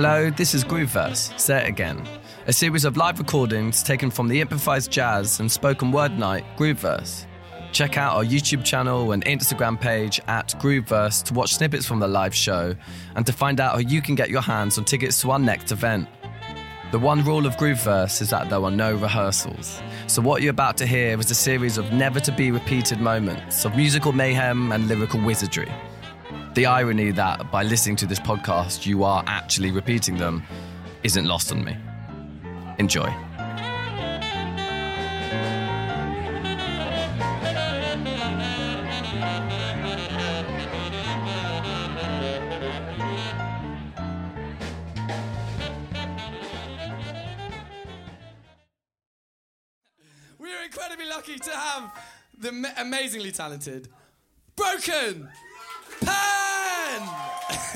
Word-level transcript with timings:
Hello, 0.00 0.30
this 0.30 0.54
is 0.54 0.62
Grooveverse, 0.62 1.36
Say 1.40 1.64
It 1.64 1.68
Again, 1.68 2.06
a 2.46 2.52
series 2.52 2.84
of 2.84 2.96
live 2.96 3.18
recordings 3.18 3.82
taken 3.82 4.12
from 4.12 4.28
the 4.28 4.40
improvised 4.40 4.92
jazz 4.92 5.40
and 5.40 5.50
spoken 5.50 5.90
word 5.90 6.16
night 6.16 6.44
Grooveverse. 6.56 7.26
Check 7.72 7.98
out 7.98 8.14
our 8.14 8.22
YouTube 8.22 8.62
channel 8.62 9.10
and 9.10 9.24
Instagram 9.24 9.80
page 9.80 10.20
at 10.28 10.54
Grooveverse 10.60 11.24
to 11.24 11.34
watch 11.34 11.54
snippets 11.54 11.84
from 11.84 11.98
the 11.98 12.06
live 12.06 12.32
show 12.32 12.76
and 13.16 13.26
to 13.26 13.32
find 13.32 13.60
out 13.60 13.72
how 13.72 13.80
you 13.80 14.00
can 14.00 14.14
get 14.14 14.30
your 14.30 14.40
hands 14.40 14.78
on 14.78 14.84
tickets 14.84 15.20
to 15.22 15.32
our 15.32 15.38
next 15.40 15.72
event. 15.72 16.06
The 16.92 17.00
one 17.00 17.24
rule 17.24 17.44
of 17.44 17.56
Grooveverse 17.56 18.22
is 18.22 18.30
that 18.30 18.48
there 18.50 18.62
are 18.62 18.70
no 18.70 18.94
rehearsals. 18.94 19.82
So, 20.06 20.22
what 20.22 20.42
you're 20.42 20.52
about 20.52 20.76
to 20.76 20.86
hear 20.86 21.18
is 21.18 21.28
a 21.32 21.34
series 21.34 21.76
of 21.76 21.92
never 21.92 22.20
to 22.20 22.30
be 22.30 22.52
repeated 22.52 23.00
moments 23.00 23.64
of 23.64 23.74
musical 23.74 24.12
mayhem 24.12 24.70
and 24.70 24.86
lyrical 24.86 25.20
wizardry. 25.20 25.72
The 26.58 26.66
irony 26.66 27.12
that 27.12 27.52
by 27.52 27.62
listening 27.62 27.94
to 27.98 28.06
this 28.06 28.18
podcast 28.18 28.84
you 28.84 29.04
are 29.04 29.22
actually 29.28 29.70
repeating 29.70 30.16
them 30.16 30.42
isn't 31.04 31.24
lost 31.24 31.52
on 31.52 31.64
me. 31.64 31.76
Enjoy. 32.80 33.06
We 50.40 50.52
are 50.52 50.64
incredibly 50.64 51.06
lucky 51.08 51.38
to 51.38 51.50
have 51.50 51.92
the 52.36 52.74
amazingly 52.78 53.30
talented 53.30 53.86
Broken 54.56 55.28
Pen! 56.00 56.47
Oh 57.70 57.74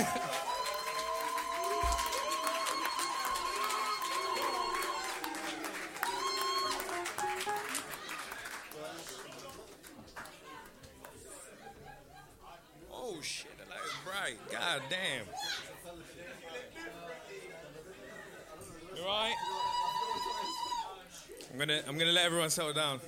shit, 13.21 13.51
the 13.59 13.69
light 13.69 13.81
is 13.84 13.93
bright. 14.03 14.39
God 14.51 14.81
damn. 14.89 15.27
You 18.97 19.03
alright? 19.03 19.34
I'm 21.53 21.59
gonna 21.59 21.83
I'm 21.87 21.99
gonna 21.99 22.12
let 22.12 22.25
everyone 22.25 22.49
settle 22.49 22.73
down. 22.73 22.99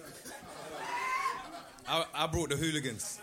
I, 1.89 2.05
I 2.15 2.27
brought 2.27 2.51
the 2.51 2.57
hooligans. 2.57 3.21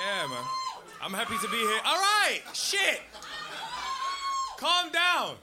Yeah, 0.00 0.26
man. 0.26 0.44
I'm 1.04 1.12
happy 1.12 1.36
to 1.36 1.48
be 1.48 1.58
here. 1.58 1.80
Alright! 1.86 2.42
Shit! 2.54 3.02
Calm 4.56 4.90
down. 4.90 5.36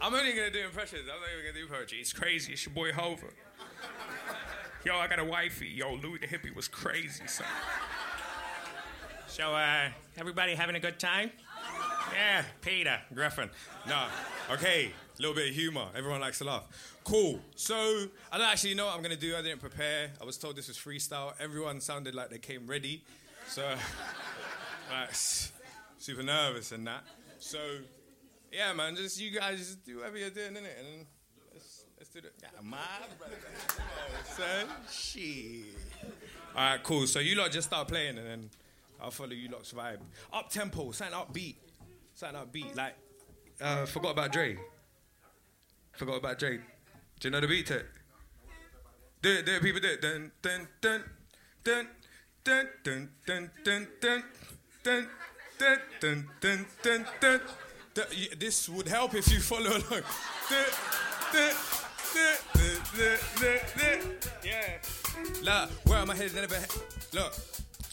I'm 0.00 0.14
only 0.14 0.32
gonna 0.32 0.52
do 0.52 0.60
impressions. 0.60 1.08
I'm 1.12 1.20
not 1.20 1.28
even 1.32 1.52
gonna 1.52 1.66
do 1.66 1.74
poetry. 1.74 1.98
It's 1.98 2.12
crazy. 2.12 2.52
It's 2.52 2.64
your 2.64 2.72
boy 2.72 2.92
Hova. 2.92 3.26
Yo, 4.84 4.94
I 4.94 5.08
got 5.08 5.18
a 5.18 5.24
wifey. 5.24 5.66
Yo, 5.66 5.94
Louis 5.96 6.20
the 6.20 6.28
hippie 6.28 6.54
was 6.54 6.68
crazy, 6.68 7.26
son. 7.26 7.48
So, 9.26 9.52
uh, 9.52 9.88
everybody 10.16 10.54
having 10.54 10.76
a 10.76 10.80
good 10.80 11.00
time? 11.00 11.32
Yeah, 12.14 12.44
Peter 12.60 13.00
Griffin. 13.12 13.50
No, 13.88 14.06
okay, 14.52 14.92
a 15.18 15.20
little 15.20 15.34
bit 15.34 15.48
of 15.48 15.54
humor. 15.56 15.86
Everyone 15.96 16.20
likes 16.20 16.38
to 16.38 16.44
laugh. 16.44 16.68
Cool. 17.02 17.40
So, 17.56 18.04
I 18.30 18.38
don't 18.38 18.46
actually 18.46 18.74
know 18.74 18.86
what 18.86 18.94
I'm 18.94 19.02
gonna 19.02 19.16
do. 19.16 19.34
I 19.34 19.42
didn't 19.42 19.60
prepare. 19.60 20.12
I 20.20 20.24
was 20.24 20.38
told 20.38 20.54
this 20.54 20.68
was 20.68 20.76
freestyle. 20.76 21.32
Everyone 21.40 21.80
sounded 21.80 22.14
like 22.14 22.30
they 22.30 22.38
came 22.38 22.68
ready. 22.68 23.02
So, 23.48 23.74
like, 24.90 25.14
super 25.98 26.22
nervous 26.22 26.72
and 26.72 26.86
that. 26.86 27.04
So, 27.38 27.58
yeah, 28.52 28.72
man, 28.72 28.96
just 28.96 29.20
you 29.20 29.30
guys 29.30 29.58
just 29.58 29.84
do 29.84 29.98
whatever 29.98 30.18
you're 30.18 30.30
doing, 30.30 30.52
innit? 30.52 30.78
And 30.78 31.06
let's, 31.52 31.84
let's 31.98 32.10
do 32.10 32.18
it. 32.18 32.32
Yeah, 32.42 32.48
my 32.62 32.78
brother. 33.18 33.36
All 36.56 36.70
right, 36.70 36.82
cool. 36.82 37.06
So 37.06 37.20
you 37.20 37.36
lot 37.36 37.52
just 37.52 37.68
start 37.68 37.88
playing 37.88 38.18
and 38.18 38.26
then 38.26 38.50
I'll 39.00 39.10
follow 39.10 39.30
you 39.30 39.48
lot's 39.48 39.72
vibe. 39.72 40.00
Up 40.32 40.50
tempo, 40.50 40.90
sign 40.90 41.14
up 41.14 41.32
beat, 41.32 41.56
sign 42.14 42.34
up 42.34 42.52
beat. 42.52 42.74
Like, 42.74 42.94
uh, 43.60 43.86
forgot 43.86 44.12
about 44.12 44.32
Dre. 44.32 44.58
Forgot 45.92 46.16
about 46.16 46.38
Dre. 46.38 46.58
Do 47.20 47.28
you 47.28 47.30
know 47.30 47.40
the 47.40 47.46
beat 47.46 47.66
to 47.66 47.76
it? 47.76 47.86
Do 49.22 49.30
it, 49.30 49.46
do 49.46 49.52
it, 49.52 49.62
people 49.62 49.80
do 49.80 49.88
it. 49.88 50.00
Dun, 50.00 50.32
dun, 50.42 50.66
dun, 50.80 51.04
dun, 51.62 51.88
dun, 52.42 52.68
dun, 52.82 53.10
dun, 53.26 53.50
dun. 53.64 53.88
dun 54.00 54.24
dun 54.82 55.08
dun 55.58 55.78
dun 56.00 56.26
dun 56.40 56.66
dun 56.82 57.06
dun. 57.20 57.40
This 58.38 58.68
would 58.68 58.88
help 58.88 59.14
if 59.14 59.30
you 59.32 59.40
follow 59.40 59.70
along. 59.70 60.02
Yeah. 64.44 64.78
Look, 65.42 65.70
where 65.86 65.98
am 65.98 66.10
I 66.10 66.14
headed? 66.14 66.50
Look, 67.12 67.34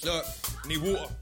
look. 0.03 0.26
Need 0.68 0.81
water. 0.81 1.14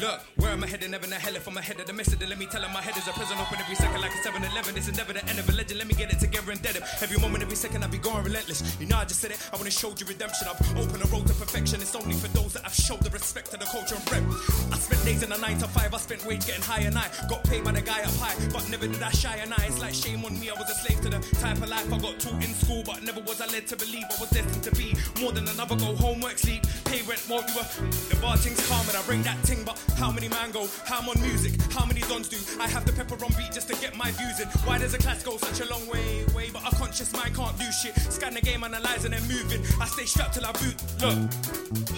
Look, 0.00 0.20
where 0.36 0.50
am 0.50 0.64
I 0.64 0.66
headed? 0.66 0.90
Never 0.90 1.06
know 1.06 1.16
hell 1.16 1.36
if 1.36 1.46
I'm 1.46 1.56
ahead 1.56 1.80
of 1.80 1.86
the 1.86 1.92
message. 1.92 2.18
Then 2.18 2.28
let 2.28 2.38
me 2.38 2.46
tell 2.46 2.62
him 2.62 2.72
my 2.72 2.82
head 2.82 2.96
is 2.96 3.06
a 3.08 3.12
prison 3.12 3.38
open 3.38 3.58
every 3.58 3.74
second 3.74 4.00
like 4.00 4.12
a 4.12 4.22
7 4.22 4.42
Eleven. 4.44 4.74
This 4.74 4.88
is 4.88 4.96
never 4.96 5.12
the 5.12 5.24
end 5.28 5.38
of 5.38 5.48
a 5.48 5.52
legend. 5.52 5.78
Let 5.78 5.88
me 5.88 5.94
get 5.94 6.12
it 6.12 6.20
together 6.20 6.52
and 6.52 6.60
dead 6.62 6.76
him. 6.76 6.82
Every 7.00 7.18
moment, 7.18 7.42
every 7.42 7.56
second, 7.56 7.82
I 7.84 7.86
be 7.86 7.98
going 7.98 8.24
relentless. 8.24 8.76
You 8.80 8.86
know, 8.86 8.98
I 8.98 9.04
just 9.04 9.20
said 9.20 9.30
it. 9.30 9.38
I 9.52 9.56
want 9.56 9.66
to 9.66 9.70
show 9.70 9.94
you 9.96 10.06
redemption. 10.06 10.48
I've 10.48 10.60
opened 10.76 11.02
a 11.04 11.08
road 11.08 11.26
to 11.28 11.34
perfection. 11.34 11.80
It's 11.80 11.94
only 11.94 12.14
for 12.14 12.28
those 12.28 12.52
that 12.54 12.64
have 12.64 12.74
showed 12.74 13.00
the 13.00 13.10
respect 13.10 13.50
to 13.52 13.56
the 13.56 13.66
culture 13.66 13.96
and 13.96 14.04
rep. 14.12 14.24
I 14.72 14.78
spent 14.78 15.04
days 15.04 15.22
in 15.22 15.32
a 15.32 15.38
9 15.38 15.58
to 15.58 15.68
5. 15.68 15.94
I 15.94 15.98
spent 15.98 16.26
wage 16.26 16.46
getting 16.46 16.62
high 16.62 16.80
and 16.80 16.96
I 16.96 17.08
got 17.28 17.44
paid 17.44 17.64
by 17.64 17.72
the 17.72 17.80
guy 17.80 18.02
up 18.02 18.14
high. 18.20 18.36
But 18.52 18.68
never 18.70 18.86
did 18.86 19.02
I 19.02 19.10
shy 19.10 19.36
and 19.40 19.52
I. 19.54 19.64
It's 19.66 19.80
like 19.80 19.94
shame 19.94 20.24
on 20.24 20.38
me. 20.38 20.50
I 20.50 20.54
was 20.54 20.68
a 20.70 20.74
slave 20.74 21.00
to 21.02 21.08
the 21.08 21.20
type 21.40 21.56
of 21.56 21.68
life 21.68 21.92
I 21.92 21.98
got 21.98 22.20
taught 22.20 22.42
in 22.44 22.52
school. 22.54 22.82
But 22.84 23.02
never 23.02 23.20
was 23.20 23.40
I 23.40 23.46
led 23.46 23.66
to 23.68 23.76
believe 23.76 24.04
I 24.10 24.20
was 24.20 24.30
destined 24.30 24.64
to 24.64 24.72
be 24.74 24.94
more 25.20 25.32
than 25.32 25.48
another. 25.48 25.76
Go 25.76 25.94
home, 25.96 26.20
work, 26.20 26.38
sleep, 26.38 26.62
pay 26.84 27.02
rent, 27.02 27.24
more 27.28 27.40
you 27.40 27.54
were. 27.54 27.68
The 28.10 28.18
bar 28.20 28.36
thing's 28.36 28.60
calm 28.68 28.86
and 28.88 28.96
I 28.96 29.02
bring 29.02 29.22
that 29.22 29.38
ting. 29.54 29.64
But 29.64 29.78
how 29.96 30.10
many 30.10 30.28
man 30.28 30.50
go? 30.50 30.66
How 30.84 31.00
I'm 31.00 31.08
on 31.08 31.20
music? 31.22 31.60
How 31.72 31.84
many 31.84 32.00
dons 32.02 32.28
do? 32.28 32.38
I 32.60 32.68
have 32.68 32.84
the 32.84 32.92
pepper 32.92 33.14
on 33.24 33.32
beat 33.36 33.52
just 33.52 33.68
to 33.68 33.76
get 33.80 33.96
my 33.96 34.10
views 34.12 34.40
in. 34.40 34.48
Why 34.66 34.78
does 34.78 34.94
a 34.94 34.98
class 34.98 35.22
go 35.22 35.36
such 35.36 35.60
a 35.60 35.70
long 35.70 35.86
way? 35.86 36.24
Way, 36.34 36.50
but 36.52 36.62
a 36.62 36.74
conscious 36.76 37.12
mind 37.12 37.36
can't 37.36 37.56
do 37.58 37.70
shit. 37.72 37.94
Scan 37.96 38.34
the 38.34 38.40
game, 38.40 38.64
analyze 38.64 39.04
and 39.04 39.14
then 39.14 39.22
moving. 39.22 39.62
I 39.80 39.86
stay 39.86 40.04
strapped 40.04 40.34
till 40.34 40.46
I 40.46 40.52
boot. 40.52 40.76
Look, 41.02 41.18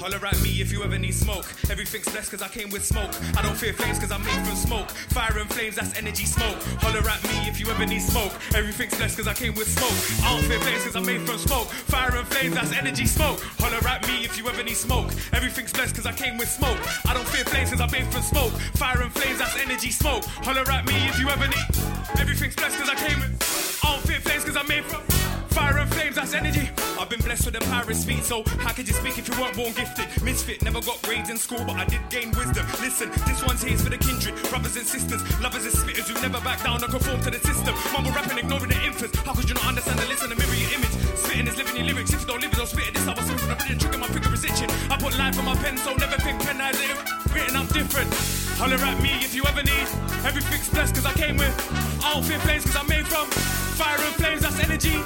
holler 0.01 0.25
at 0.25 0.41
me 0.43 0.61
if 0.61 0.73
you 0.73 0.83
ever 0.83 0.99
need 0.99 1.15
smoke. 1.15 1.47
Everything's 1.71 2.09
blessed 2.09 2.31
cause 2.31 2.43
I 2.43 2.49
came 2.49 2.71
with 2.71 2.85
smoke. 2.85 3.13
I 3.37 3.43
don't 3.43 3.57
fear 3.57 3.73
flames 3.73 3.99
cause 3.99 4.13
I'm 4.13 4.25
made 4.25 4.43
from 4.47 4.57
smoke. 4.57 4.91
Fire 5.17 5.39
and 5.39 5.51
flames, 5.53 5.77
that's 5.77 5.97
energy 5.97 6.27
smoke. 6.27 6.59
Holler 6.81 7.07
at 7.09 7.23
me 7.25 7.49
if 7.49 7.61
you 7.61 7.69
ever 7.71 7.87
need 7.87 8.03
smoke. 8.03 8.33
Everything's 8.55 8.97
blessed 8.97 9.17
cause 9.17 9.29
I 9.29 9.35
came 9.35 9.55
with 9.55 9.69
smoke. 9.69 9.97
I 10.25 10.35
don't 10.35 10.45
fear 10.49 10.61
flames 10.61 10.85
cause 10.85 10.97
I'm 10.97 11.07
made 11.07 11.23
from 11.23 11.39
smoke. 11.39 11.69
Fire 11.93 12.17
and 12.17 12.27
flames, 12.29 12.55
that's 12.55 12.73
energy 12.73 13.07
smoke. 13.07 13.41
Holler 13.59 13.87
at 13.89 14.07
me 14.09 14.25
if 14.25 14.39
you 14.39 14.49
ever 14.49 14.63
need 14.63 14.77
smoke. 14.77 15.11
Everything's 15.33 15.73
blessed 15.73 15.95
cause 15.95 16.07
I 16.07 16.13
came 16.13 16.37
with 16.37 16.49
smoke. 16.49 16.79
I 17.07 17.15
don't 17.15 17.27
fear 17.37 17.45
flames 17.45 17.71
cause 17.71 17.81
I'm 17.81 17.91
made 17.91 18.07
from 18.07 18.23
smoke. 18.23 18.53
Fire 18.77 19.03
and 19.03 19.13
flames, 19.13 19.39
that's 19.39 19.57
energy 19.57 19.91
smoke. 19.91 20.25
Holler 20.25 20.71
at 20.71 20.87
me 20.87 20.95
if 21.09 21.19
you 21.19 21.29
ever 21.29 21.47
need. 21.47 22.21
Everything's 22.21 22.57
blessed 22.57 22.79
cause 22.79 22.89
I 22.89 22.95
came 22.95 23.21
with. 23.21 23.81
I 23.85 23.93
don't 23.93 24.07
fear 24.07 24.21
flames 24.21 24.45
cause 24.45 24.57
I'm 24.57 24.69
made 24.69 24.85
from. 24.85 25.46
Fire 25.57 25.79
and 25.79 25.89
flames, 25.89 26.17
that's 26.17 26.35
energy. 26.35 26.69
I've 27.01 27.09
been 27.09 27.25
blessed 27.25 27.47
with 27.49 27.55
the 27.57 27.65
power 27.73 27.89
of 27.89 27.97
speech, 27.97 28.29
so 28.29 28.45
how 28.61 28.77
could 28.77 28.87
you 28.87 28.93
speak 28.93 29.17
if 29.17 29.25
you 29.25 29.41
weren't 29.41 29.57
born 29.57 29.73
gifted? 29.73 30.05
Misfit, 30.21 30.61
never 30.61 30.85
got 30.85 31.01
grades 31.01 31.31
in 31.31 31.39
school, 31.39 31.65
but 31.65 31.81
I 31.81 31.87
did 31.87 32.05
gain 32.11 32.29
wisdom. 32.37 32.69
Listen, 32.85 33.09
this 33.25 33.41
one's 33.41 33.65
here's 33.65 33.81
for 33.81 33.89
the 33.89 33.97
kindred, 33.97 34.37
brothers 34.53 34.77
and 34.77 34.85
sisters, 34.85 35.25
lovers 35.41 35.65
and 35.65 35.73
spitters 35.73 36.13
who 36.13 36.21
never 36.21 36.45
back 36.45 36.61
down 36.63 36.85
or 36.85 36.93
conform 36.93 37.25
to 37.25 37.31
the 37.33 37.41
system. 37.41 37.73
Mumble 37.97 38.13
rapping, 38.13 38.37
ignoring 38.37 38.69
the 38.69 38.77
infants. 38.85 39.17
How 39.25 39.33
could 39.33 39.49
you 39.49 39.57
not 39.57 39.65
understand 39.65 39.97
the 39.99 40.05
listen 40.13 40.29
and 40.29 40.37
mirror 40.37 40.61
your 40.61 40.77
image? 40.77 40.93
Spitting 41.17 41.49
is 41.49 41.57
living 41.57 41.77
your 41.81 41.87
lyrics. 41.89 42.13
If 42.13 42.21
you 42.21 42.29
don't 42.29 42.43
live 42.45 42.53
it, 42.53 42.59
don't 42.61 42.69
spit 42.69 42.89
it. 42.89 42.93
This 42.93 43.09
I 43.09 43.17
was 43.17 43.25
from 43.25 43.49
the 43.49 43.57
brilliant 43.57 43.81
trigger, 43.81 43.97
my 43.97 44.13
finger 44.13 44.35
is 44.37 44.45
itching. 44.45 44.69
I 44.93 45.01
put 45.01 45.17
life 45.17 45.41
on 45.41 45.49
my 45.49 45.57
pen, 45.57 45.81
so 45.81 45.97
never 45.97 46.21
think 46.21 46.37
pen 46.45 46.61
has 46.61 46.77
it 46.77 46.93
written. 47.33 47.57
I'm 47.57 47.65
different. 47.73 48.13
Holler 48.61 48.77
at 48.77 49.01
me 49.01 49.25
if 49.25 49.33
you 49.33 49.41
ever 49.49 49.65
need. 49.65 49.89
Everything's 50.21 50.69
blessed 50.69 51.01
cause 51.01 51.09
I 51.09 51.17
came 51.17 51.41
with. 51.41 51.57
I 52.05 52.13
don't 52.13 52.29
cause 52.29 52.77
I'm 52.77 52.85
made 52.93 53.09
from. 53.09 53.66
Fire 53.77 53.99
and 54.01 54.15
flames, 54.15 54.41
that's 54.41 54.59
energy. 54.59 54.97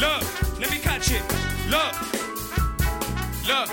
Look, 0.00 0.22
let 0.58 0.70
me 0.70 0.78
catch 0.78 1.10
it. 1.10 1.22
Look, 1.68 1.94
look, 3.46 3.68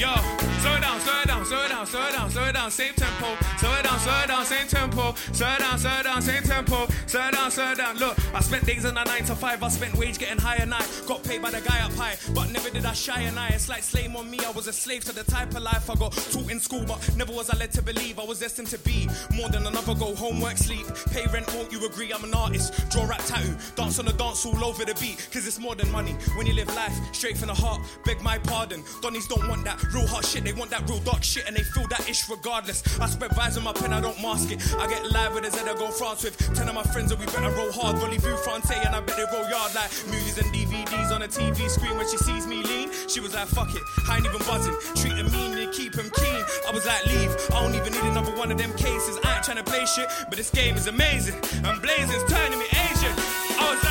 yo. 0.00 0.14
Slow 0.60 0.76
it 0.76 0.80
down, 0.80 1.00
slow 1.00 1.20
it 1.20 1.26
down, 1.28 1.44
slow 1.44 1.64
it 1.64 1.68
down, 1.68 1.86
slow 1.86 2.06
it 2.06 2.12
down, 2.12 2.30
slow 2.30 2.44
it 2.44 2.52
down, 2.52 2.70
same 2.70 2.94
tempo. 2.94 3.36
Slow 3.58 3.74
it 3.78 3.84
down, 3.84 3.98
slow 4.00 4.20
it 4.22 4.28
down, 4.28 4.44
same 4.46 4.66
tempo. 4.66 5.14
Slow 5.32 5.52
it 5.52 5.58
down, 5.58 5.78
slow 5.78 6.00
it 6.00 6.04
down, 6.04 6.22
same 6.22 6.42
tempo. 6.42 6.86
Slow 7.06 7.28
it 7.28 7.32
down, 7.32 7.40
down, 7.40 7.50
swear 7.50 7.74
down. 7.74 7.96
Look, 7.96 8.34
I 8.34 8.40
spent 8.40 8.66
days 8.66 8.84
on 8.84 8.96
a 8.96 9.04
nine 9.04 9.24
to 9.24 9.34
five. 9.34 9.62
I 9.62 9.68
spent 9.68 9.96
wage 9.96 10.18
getting 10.18 10.38
higher 10.38 10.66
I 10.70 10.86
got 11.06 11.22
paid 11.24 11.42
by 11.42 11.50
the 11.50 11.60
guy 11.60 11.80
up 11.80 11.92
high. 11.92 12.16
But 12.34 12.50
never 12.50 12.70
did 12.70 12.84
I 12.84 12.92
shy 12.92 13.22
and 13.22 13.38
I. 13.38 13.48
It's 13.48 13.68
like 13.68 13.82
slave 13.82 14.14
on 14.14 14.30
me. 14.30 14.38
I 14.46 14.50
was 14.50 14.66
a 14.68 14.72
slave 14.72 15.04
to 15.04 15.12
the 15.14 15.24
type 15.24 15.54
of 15.54 15.62
life 15.62 15.90
I 15.90 15.94
got 15.94 16.12
taught 16.12 16.50
in 16.50 16.60
school, 16.60 16.84
but 16.86 16.98
never 17.16 17.32
was 17.32 17.50
I 17.50 17.56
led 17.56 17.72
to 17.72 17.82
believe 17.82 18.18
I 18.18 18.24
was 18.24 18.40
destined 18.40 18.68
to 18.68 18.78
be 18.78 19.08
more 19.34 19.48
than 19.48 19.66
another 19.66 19.94
go 19.94 20.14
home, 20.14 20.40
work, 20.40 20.56
sleep, 20.56 20.86
pay 21.10 21.26
rent. 21.32 21.52
Won't 21.54 21.72
you 21.72 21.84
agree? 21.86 22.12
I'm 22.12 22.24
an 22.24 22.34
artist. 22.34 22.72
Draw 22.90 23.06
rap 23.06 23.22
tattoo, 23.26 23.54
dance 23.74 23.98
on 23.98 24.06
the 24.06 24.12
dance 24.12 24.46
all 24.46 24.64
over 24.64 24.84
the 24.84 24.94
beat. 24.94 25.28
Cause 25.32 25.46
it's 25.46 25.58
more 25.58 25.74
than 25.74 25.90
money 25.90 26.12
when 26.36 26.46
you 26.46 26.54
live 26.54 26.68
life 26.74 26.96
straight 27.12 27.36
from 27.36 27.48
the 27.48 27.54
heart. 27.54 27.80
Beg 28.04 28.20
my 28.22 28.38
pardon. 28.38 28.82
Donnies 29.02 29.28
don't 29.28 29.48
want 29.48 29.64
that 29.64 29.78
real 29.92 30.06
hot 30.06 30.24
shit. 30.24 30.44
They 30.44 30.52
want 30.52 30.70
that 30.70 30.88
real 30.88 31.00
dark 31.00 31.22
shit 31.22 31.46
and 31.46 31.56
they 31.56 31.62
feel 31.62 31.86
that 31.88 32.08
ish 32.08 32.28
regardless. 32.28 32.82
I 33.00 33.06
spread 33.06 33.30
vibes 33.32 33.56
on 33.56 33.64
my 33.64 33.72
pen, 33.72 33.92
I 33.92 34.00
don't 34.00 34.20
mask 34.20 34.50
it. 34.50 34.60
I 34.78 34.86
get 34.88 35.04
live 35.10 35.34
with 35.34 35.44
a 35.44 35.50
Z, 35.50 35.60
I 35.60 35.74
go 35.74 35.90
France 35.90 36.24
with 36.24 36.36
10 36.54 36.68
of 36.68 36.74
my 36.74 36.82
friends, 36.84 37.10
and 37.12 37.20
we 37.20 37.26
better 37.26 37.50
roll 37.50 37.72
hard. 37.72 37.98
Volley-Vu 37.98 38.36
France, 38.38 38.70
and 38.70 38.94
I 38.94 39.00
bet 39.00 39.16
they 39.16 39.24
roll 39.24 39.48
yard 39.48 39.74
like 39.74 39.90
movies 40.06 40.38
and 40.38 40.46
DVDs 40.54 41.10
on 41.12 41.22
a 41.22 41.28
TV 41.28 41.68
screen. 41.68 41.96
When 41.96 42.08
she 42.08 42.16
sees 42.16 42.46
me 42.46 42.62
lean, 42.62 42.90
she 43.08 43.20
was 43.20 43.34
like, 43.34 43.48
fuck 43.48 43.74
it, 43.74 43.82
I 44.08 44.16
ain't 44.16 44.26
even 44.26 44.40
buzzing. 44.46 44.76
Treat 44.94 45.14
him 45.14 45.30
mean 45.32 45.58
and 45.58 45.72
keep 45.72 45.94
him 45.94 46.10
keen. 46.10 46.42
I 46.68 46.72
was 46.72 46.86
like, 46.86 47.04
leave, 47.06 47.30
I 47.52 47.62
don't 47.62 47.74
even 47.74 47.92
need 47.92 48.10
another 48.10 48.32
one 48.36 48.50
of 48.50 48.58
them 48.58 48.72
cases. 48.74 49.18
I 49.24 49.36
ain't 49.36 49.44
trying 49.44 49.58
to 49.58 49.64
play 49.64 49.84
shit, 49.86 50.08
but 50.28 50.36
this 50.36 50.50
game 50.50 50.76
is 50.76 50.86
amazing. 50.86 51.34
And 51.64 51.80
Blazing's 51.82 52.24
turning 52.30 52.58
me 52.58 52.66
Asian. 52.70 53.14
I 53.58 53.74
was 53.74 53.82
like, 53.84 53.89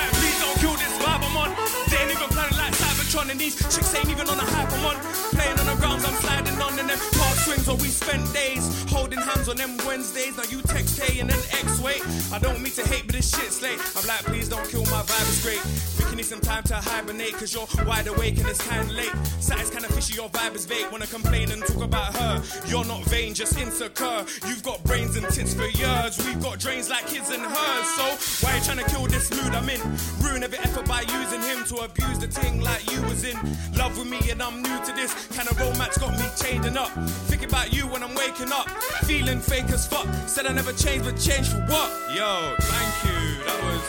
like 3.16 3.32
and 3.32 3.40
these 3.40 3.56
chicks 3.56 3.96
ain't 3.96 4.10
even 4.10 4.28
on 4.30 4.38
the 4.38 4.44
hype 4.44 4.72
I'm 4.72 4.86
on. 4.86 4.96
Playing 5.34 5.60
on 5.60 5.66
the 5.66 5.76
grounds 5.82 6.06
I'm 6.06 6.14
sliding 6.22 6.49
and 6.80 6.90
then 6.90 6.98
past 6.98 7.46
swings 7.46 7.68
where 7.68 7.76
we 7.76 7.90
spent 7.90 8.34
days 8.34 8.64
holding 8.90 9.20
hands 9.20 9.50
on 9.50 9.58
them 9.58 9.78
Wednesdays. 9.86 10.38
Now 10.38 10.44
you 10.50 10.62
text 10.62 11.02
K 11.02 11.20
and 11.20 11.30
then 11.30 11.40
X 11.52 11.80
wait. 11.80 12.02
I 12.32 12.40
don't 12.40 12.62
mean 12.62 12.74
to 12.74 12.84
hate, 12.88 13.06
but 13.06 13.16
this 13.16 13.30
shit's 13.36 13.62
late. 13.62 13.80
I'm 13.98 14.08
like, 14.08 14.24
please 14.26 14.48
don't 14.48 14.68
kill 14.70 14.84
my 14.86 15.04
vibe, 15.04 15.28
it's 15.30 15.44
great. 15.44 15.62
We 15.98 16.06
can 16.06 16.16
need 16.18 16.26
some 16.26 16.40
time 16.40 16.64
to 16.64 16.76
hibernate, 16.76 17.34
cause 17.34 17.54
you're 17.54 17.68
wide 17.86 18.08
awake 18.08 18.38
and 18.40 18.48
it's 18.48 18.66
kinda 18.68 18.92
late. 18.94 19.14
Sight 19.40 19.70
kinda 19.72 19.90
fishy, 19.90 20.16
your 20.16 20.30
vibe 20.30 20.56
is 20.56 20.66
vague. 20.66 20.92
Wanna 20.92 21.08
complain 21.08 21.52
and 21.52 21.62
talk 21.66 21.84
about 21.84 22.16
her. 22.16 22.42
You're 22.68 22.86
not 22.86 23.04
vain, 23.06 23.34
just 23.34 23.58
insecure. 23.58 24.26
You've 24.48 24.64
got 24.64 24.84
brains 24.84 25.16
and 25.16 25.28
tits 25.30 25.54
for 25.54 25.68
years. 25.68 26.18
We've 26.26 26.42
got 26.42 26.60
drains 26.60 26.90
like 26.90 27.08
his 27.10 27.30
and 27.30 27.44
hers. 27.44 27.88
So 27.98 28.06
why 28.46 28.56
you 28.56 28.64
trying 28.64 28.78
to 28.80 28.86
kill 28.86 29.06
this 29.08 29.30
mood 29.32 29.54
I'm 29.54 29.70
in? 29.70 29.82
Ruin 30.22 30.44
every 30.44 30.60
effort 30.60 30.86
by 30.88 31.02
using 31.02 31.42
him 31.42 31.64
to 31.66 31.76
abuse 31.88 32.20
the 32.20 32.28
thing 32.28 32.62
like 32.62 32.90
you 32.92 33.02
was 33.04 33.24
in 33.24 33.38
love 33.78 33.98
with 33.98 34.10
me 34.10 34.20
and 34.30 34.42
I'm 34.42 34.62
new 34.62 34.78
to 34.86 34.92
this 34.94 35.14
kind 35.36 35.48
of 35.50 35.60
romance 35.60 35.98
got 35.98 36.12
me 36.12 36.26
changing 36.42 36.69
up. 36.78 36.90
Think 37.30 37.44
about 37.44 37.74
you 37.74 37.88
when 37.88 38.04
I'm 38.04 38.14
waking 38.16 38.52
up, 38.52 38.70
feeling 39.06 39.40
fake 39.40 39.70
as 39.70 39.88
fuck. 39.88 40.08
Said 40.28 40.46
I 40.46 40.54
never 40.54 40.74
changed, 40.74 41.06
but 41.06 41.18
changed 41.18 41.52
for 41.52 41.62
what? 41.62 41.90
Yo, 42.14 42.56
thank 42.60 43.04
you. 43.06 43.44
That 43.46 43.64
was 43.64 43.84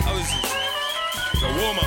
that 0.00 0.14
was 0.14 0.28
the 1.40 1.48
warm 1.60 1.78
up. 1.78 1.84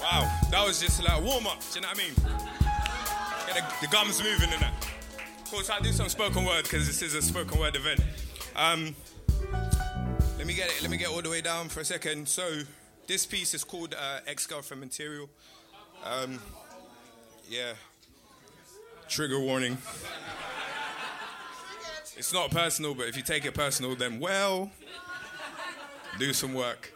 Wow, 0.00 0.30
that 0.50 0.64
was 0.66 0.80
just 0.80 1.02
like 1.02 1.22
warm 1.22 1.46
up. 1.46 1.60
Do 1.60 1.66
you 1.74 1.80
know 1.82 1.88
what 1.88 1.98
I 1.98 2.02
mean? 2.02 2.14
Get 3.46 3.56
the, 3.56 3.86
the 3.86 3.92
gums 3.92 4.22
moving 4.22 4.52
and 4.52 4.62
that. 4.62 4.75
Of 5.46 5.52
course, 5.52 5.70
I'll 5.70 5.80
do 5.80 5.92
some 5.92 6.08
spoken 6.08 6.44
word 6.44 6.64
because 6.64 6.88
this 6.88 7.02
is 7.02 7.14
a 7.14 7.22
spoken 7.22 7.60
word 7.60 7.76
event. 7.76 8.00
Um, 8.56 8.96
let 10.38 10.44
me 10.44 10.54
get 10.54 10.66
it. 10.66 10.82
Let 10.82 10.90
me 10.90 10.96
get 10.96 11.06
all 11.06 11.22
the 11.22 11.30
way 11.30 11.40
down 11.40 11.68
for 11.68 11.78
a 11.78 11.84
second. 11.84 12.28
So, 12.28 12.62
this 13.06 13.24
piece 13.26 13.54
is 13.54 13.62
called 13.62 13.94
uh, 13.94 14.18
"Ex-Girlfriend 14.26 14.80
Material." 14.80 15.30
Um, 16.04 16.40
yeah. 17.48 17.74
Trigger 19.08 19.38
warning. 19.38 19.78
It's 22.16 22.32
not 22.32 22.50
personal, 22.50 22.96
but 22.96 23.06
if 23.06 23.16
you 23.16 23.22
take 23.22 23.44
it 23.44 23.54
personal, 23.54 23.94
then 23.94 24.18
well, 24.18 24.72
do 26.18 26.32
some 26.32 26.54
work. 26.54 26.92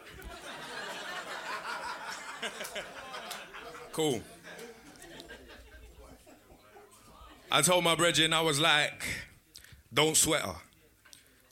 cool. 3.93 4.21
I 7.53 7.61
told 7.61 7.83
my 7.83 7.95
brethren, 7.95 8.31
I 8.31 8.39
was 8.39 8.61
like, 8.61 9.03
don't 9.93 10.15
sweat 10.15 10.41
her. 10.41 10.55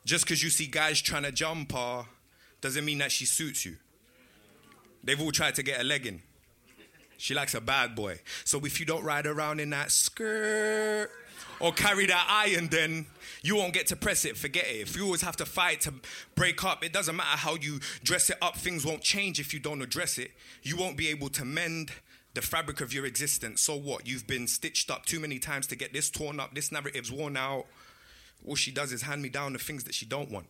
Just 0.06 0.24
because 0.24 0.42
you 0.42 0.50
see 0.50 0.66
guys 0.66 1.02
trying 1.02 1.24
to 1.24 1.32
jump 1.32 1.74
her 1.74 2.06
doesn't 2.62 2.86
mean 2.86 3.00
that 3.00 3.12
she 3.12 3.26
suits 3.26 3.66
you. 3.66 3.76
They've 5.04 5.20
all 5.20 5.34
tried 5.34 5.56
to 5.56 5.64
get 5.64 5.82
a 5.82 5.84
leg 5.84 6.08
in. 6.08 6.22
She 7.18 7.34
likes 7.34 7.54
a 7.54 7.60
bad 7.60 7.96
boy. 7.96 8.22
So 8.46 8.60
if 8.64 8.80
you 8.80 8.86
don't 8.86 9.04
ride 9.04 9.28
around 9.28 9.60
in 9.60 9.72
that 9.72 9.92
skirt 9.92 11.12
or 11.60 11.74
carry 11.74 12.06
that 12.06 12.28
iron, 12.30 12.70
then 12.70 13.06
you 13.42 13.58
won't 13.58 13.74
get 13.74 13.88
to 13.88 13.98
press 13.98 14.24
it. 14.24 14.38
Forget 14.38 14.68
it. 14.68 14.78
If 14.80 14.96
you 14.96 15.04
always 15.04 15.22
have 15.22 15.36
to 15.36 15.46
fight 15.46 15.82
to 15.82 15.94
break 16.34 16.64
up, 16.64 16.82
it 16.82 16.94
doesn't 16.94 17.18
matter 17.18 17.38
how 17.38 17.56
you 17.56 17.82
dress 18.06 18.30
it 18.30 18.38
up. 18.42 18.56
Things 18.56 18.86
won't 18.86 19.02
change 19.02 19.38
if 19.38 19.54
you 19.54 19.60
don't 19.60 19.82
address 19.82 20.18
it. 20.18 20.32
You 20.64 20.78
won't 20.78 20.96
be 20.96 21.10
able 21.10 21.28
to 21.32 21.44
mend 21.44 21.92
the 22.34 22.42
fabric 22.42 22.82
of 22.82 22.94
your 22.94 23.06
existence. 23.06 23.62
So 23.62 23.76
what? 23.76 24.08
You've 24.08 24.28
been 24.28 24.48
stitched 24.48 24.92
up 24.92 25.06
too 25.06 25.20
many 25.20 25.40
times 25.40 25.68
to 25.68 25.76
get 25.76 25.94
this 25.94 26.10
torn 26.10 26.40
up. 26.40 26.54
This 26.54 26.72
narrative's 26.72 27.12
worn 27.12 27.38
out. 27.38 27.66
All 28.48 28.56
she 28.56 28.72
does 28.72 28.92
is 28.92 29.04
hand 29.04 29.22
me 29.22 29.30
down 29.30 29.54
the 29.54 29.60
things 29.60 29.84
that 29.84 29.94
she 29.94 30.06
don't 30.06 30.32
want. 30.32 30.48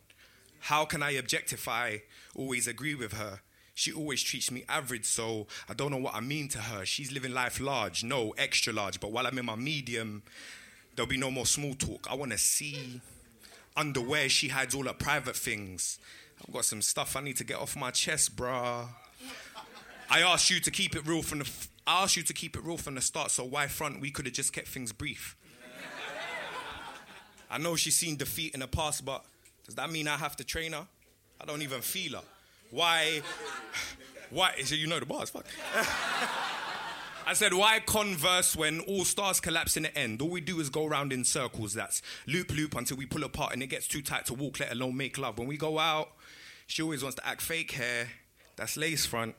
How 0.62 0.86
can 0.86 1.02
I 1.02 1.12
objectify, 1.12 1.98
always 2.36 2.68
agree 2.68 2.96
with 2.96 3.14
her? 3.14 3.42
She 3.74 3.94
always 3.94 4.22
treats 4.22 4.52
me 4.52 4.66
average, 4.68 5.06
so 5.06 5.48
I 5.70 5.74
don't 5.74 5.90
know 5.90 5.98
what 5.98 6.14
I 6.14 6.20
mean 6.20 6.50
to 6.50 6.58
her. 6.60 6.86
She's 6.86 7.14
living 7.14 7.34
life 7.34 7.62
large, 7.62 8.04
no, 8.04 8.32
extra 8.38 8.74
large. 8.74 9.00
But 9.00 9.14
while 9.14 9.26
I'm 9.26 9.38
in 9.38 9.46
my 9.46 9.56
medium, 9.56 10.24
there'll 10.96 11.08
be 11.08 11.18
no 11.18 11.32
more 11.32 11.46
small 11.46 11.76
talk. 11.76 12.06
I 12.12 12.16
want 12.16 12.34
to 12.34 12.38
see 12.38 13.00
underwear 13.78 14.28
she 14.28 14.50
hides 14.50 14.76
all 14.76 14.84
her 14.84 14.94
private 14.94 15.38
things. 15.38 15.98
I've 16.46 16.54
got 16.54 16.66
some 16.66 16.82
stuff 16.82 17.16
I 17.16 17.22
need 17.22 17.38
to 17.38 17.46
get 17.46 17.58
off 17.58 17.78
my 17.78 17.92
chest, 17.92 18.36
bruh. 18.36 18.90
I 20.10 20.22
asked 20.22 20.50
you 20.50 20.60
to 20.60 20.72
keep 20.72 20.96
it 20.96 21.06
real 21.06 21.22
from 21.22 21.40
the. 21.40 21.46
F- 21.46 21.70
I 21.86 22.04
asked 22.04 22.18
you 22.18 22.24
to 22.24 22.34
keep 22.34 22.56
it 22.56 22.64
real 22.64 22.78
from 22.78 22.96
the 22.96 23.02
start. 23.02 23.32
So 23.32 23.44
why 23.44 23.68
front? 23.68 24.02
We 24.02 24.12
could 24.12 24.26
have 24.26 24.34
just 24.34 24.54
kept 24.54 24.68
things 24.68 24.92
brief. 24.92 25.36
I 27.52 27.58
know 27.58 27.76
she's 27.76 27.96
seen 27.96 28.16
defeat 28.16 28.54
in 28.54 28.60
the 28.60 28.68
past, 28.68 29.04
but 29.06 29.26
does 29.66 29.76
that 29.76 29.92
mean 29.92 30.08
I 30.08 30.18
have 30.18 30.36
to 30.38 30.44
train 30.44 30.74
her? 30.74 30.86
I 31.42 31.46
don't 31.46 31.62
even 31.62 31.82
feel 31.82 32.14
her. 32.18 32.24
Why? 32.72 33.22
Why? 34.30 34.54
So 34.64 34.76
you 34.76 34.88
know 34.88 35.00
the 35.00 35.06
bars. 35.06 35.30
Fuck. 35.32 35.46
I 37.26 37.34
said, 37.34 37.54
why 37.54 37.80
converse 37.86 38.56
when 38.56 38.80
all 38.82 39.06
stars 39.06 39.40
collapse 39.40 39.78
in 39.78 39.84
the 39.84 39.96
end? 39.96 40.20
All 40.22 40.30
we 40.30 40.42
do 40.42 40.60
is 40.60 40.70
go 40.70 40.88
around 40.88 41.14
in 41.14 41.24
circles. 41.24 41.76
That's 41.76 42.02
loop 42.26 42.52
loop 42.52 42.76
until 42.76 42.98
we 42.98 43.06
pull 43.06 43.24
apart 43.24 43.54
and 43.54 43.62
it 43.62 43.68
gets 43.68 43.88
too 43.88 44.02
tight 44.02 44.26
to 44.28 44.34
walk, 44.34 44.60
let 44.60 44.72
alone 44.72 44.98
make 44.98 45.18
love. 45.18 45.38
When 45.38 45.48
we 45.48 45.56
go 45.56 45.78
out, 45.78 46.10
she 46.66 46.82
always 46.82 47.04
wants 47.04 47.18
to 47.18 47.28
act 47.28 47.42
fake 47.42 47.72
hair. 47.72 48.10
That's 48.56 48.78
lace 48.78 49.06
front. 49.06 49.36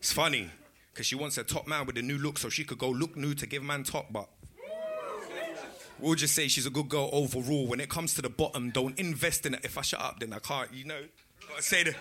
It's 0.00 0.14
funny 0.14 0.48
because 0.92 1.06
she 1.06 1.14
wants 1.14 1.36
a 1.36 1.44
top 1.44 1.68
man 1.68 1.84
with 1.84 1.98
a 1.98 2.02
new 2.02 2.16
look 2.16 2.38
so 2.38 2.48
she 2.48 2.64
could 2.64 2.78
go 2.78 2.88
look 2.88 3.16
new 3.16 3.34
to 3.34 3.46
give 3.46 3.62
man 3.62 3.84
top, 3.84 4.10
but 4.10 4.30
we'll 5.98 6.14
just 6.14 6.34
say 6.34 6.48
she's 6.48 6.64
a 6.64 6.70
good 6.70 6.88
girl 6.88 7.10
overall. 7.12 7.66
When 7.66 7.80
it 7.80 7.90
comes 7.90 8.14
to 8.14 8.22
the 8.22 8.30
bottom, 8.30 8.70
don't 8.70 8.98
invest 8.98 9.44
in 9.44 9.52
it. 9.52 9.60
If 9.62 9.76
I 9.76 9.82
shut 9.82 10.00
up, 10.00 10.20
then 10.20 10.32
I 10.32 10.38
can't, 10.38 10.72
you 10.72 10.86
know. 10.86 11.02
Gotta 11.46 11.62
say 11.62 11.84
that. 11.84 11.96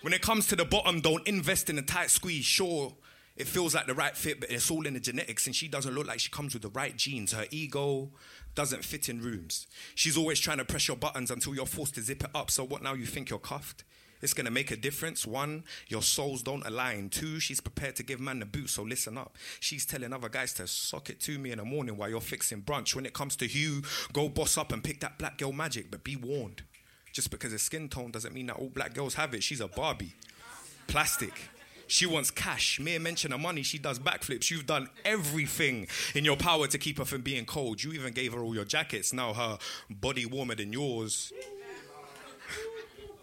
When 0.00 0.14
it 0.14 0.22
comes 0.22 0.46
to 0.46 0.56
the 0.56 0.64
bottom, 0.64 1.02
don't 1.02 1.28
invest 1.28 1.68
in 1.68 1.76
a 1.78 1.82
tight 1.82 2.08
squeeze. 2.08 2.46
Sure, 2.46 2.94
it 3.36 3.46
feels 3.46 3.74
like 3.74 3.86
the 3.86 3.94
right 3.94 4.16
fit, 4.16 4.40
but 4.40 4.50
it's 4.50 4.70
all 4.70 4.86
in 4.86 4.94
the 4.94 5.00
genetics, 5.00 5.46
and 5.46 5.54
she 5.54 5.68
doesn't 5.68 5.94
look 5.94 6.06
like 6.06 6.20
she 6.20 6.30
comes 6.30 6.54
with 6.54 6.62
the 6.62 6.70
right 6.70 6.96
genes. 6.96 7.32
Her 7.32 7.44
ego 7.50 8.12
doesn't 8.54 8.82
fit 8.82 9.10
in 9.10 9.20
rooms. 9.20 9.66
She's 9.94 10.16
always 10.16 10.40
trying 10.40 10.56
to 10.58 10.64
press 10.64 10.88
your 10.88 10.96
buttons 10.96 11.30
until 11.30 11.54
you're 11.54 11.66
forced 11.66 11.96
to 11.96 12.02
zip 12.02 12.24
it 12.24 12.30
up. 12.34 12.50
So 12.50 12.64
what 12.64 12.82
now? 12.82 12.94
You 12.94 13.04
think 13.04 13.28
you're 13.28 13.38
cuffed? 13.38 13.84
It's 14.22 14.34
gonna 14.34 14.50
make 14.50 14.70
a 14.70 14.76
difference. 14.76 15.26
One, 15.26 15.64
your 15.88 16.02
souls 16.02 16.42
don't 16.42 16.66
align. 16.66 17.10
Two, 17.10 17.38
she's 17.40 17.60
prepared 17.60 17.96
to 17.96 18.02
give 18.02 18.20
man 18.20 18.40
the 18.40 18.46
boot, 18.46 18.70
so 18.70 18.82
listen 18.82 19.18
up. 19.18 19.36
She's 19.60 19.84
telling 19.86 20.12
other 20.12 20.28
guys 20.28 20.52
to 20.54 20.66
sock 20.66 21.10
it 21.10 21.20
to 21.20 21.38
me 21.38 21.52
in 21.52 21.58
the 21.58 21.64
morning 21.64 21.96
while 21.96 22.08
you're 22.08 22.20
fixing 22.20 22.62
brunch. 22.62 22.94
When 22.94 23.06
it 23.06 23.12
comes 23.12 23.36
to 23.36 23.46
Hugh, 23.46 23.82
go 24.12 24.28
boss 24.28 24.56
up 24.56 24.72
and 24.72 24.82
pick 24.82 25.00
that 25.00 25.18
black 25.18 25.38
girl 25.38 25.52
magic, 25.52 25.90
but 25.90 26.04
be 26.04 26.16
warned. 26.16 26.62
Just 27.12 27.30
because 27.30 27.52
her 27.52 27.58
skin 27.58 27.88
tone 27.88 28.10
doesn't 28.10 28.34
mean 28.34 28.46
that 28.46 28.56
all 28.56 28.68
black 28.68 28.92
girls 28.94 29.14
have 29.14 29.32
it. 29.34 29.42
She's 29.42 29.60
a 29.60 29.68
Barbie. 29.68 30.12
Plastic. 30.86 31.32
She 31.88 32.04
wants 32.04 32.30
cash. 32.30 32.80
Mere 32.80 32.98
mention 32.98 33.32
of 33.32 33.40
money, 33.40 33.62
she 33.62 33.78
does 33.78 33.98
backflips. 33.98 34.50
You've 34.50 34.66
done 34.66 34.90
everything 35.04 35.86
in 36.14 36.24
your 36.24 36.36
power 36.36 36.66
to 36.66 36.78
keep 36.78 36.98
her 36.98 37.04
from 37.04 37.22
being 37.22 37.44
cold. 37.44 37.82
You 37.82 37.92
even 37.92 38.12
gave 38.12 38.32
her 38.32 38.40
all 38.40 38.54
your 38.54 38.64
jackets. 38.64 39.12
Now 39.12 39.32
her 39.32 39.58
body 39.88 40.26
warmer 40.26 40.56
than 40.56 40.72
yours. 40.72 41.32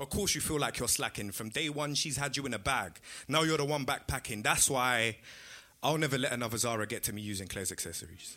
Of 0.04 0.10
course, 0.10 0.36
you 0.36 0.42
feel 0.42 0.60
like 0.60 0.80
you're 0.80 0.90
slacking. 0.90 1.32
From 1.32 1.48
day 1.48 1.70
one, 1.70 1.96
she's 1.96 2.18
had 2.18 2.36
you 2.36 2.46
in 2.46 2.54
a 2.54 2.60
bag. 2.60 3.00
Now 3.30 3.44
you're 3.44 3.58
the 3.58 3.64
one 3.64 3.86
backpacking. 3.86 4.44
That's 4.44 4.70
why 4.70 5.16
I'll 5.82 5.98
never 5.98 6.18
let 6.18 6.34
another 6.34 6.58
Zara 6.58 6.86
get 6.86 7.04
to 7.04 7.14
me 7.14 7.22
using 7.22 7.48
Claire's 7.48 7.72
accessories. 7.72 8.36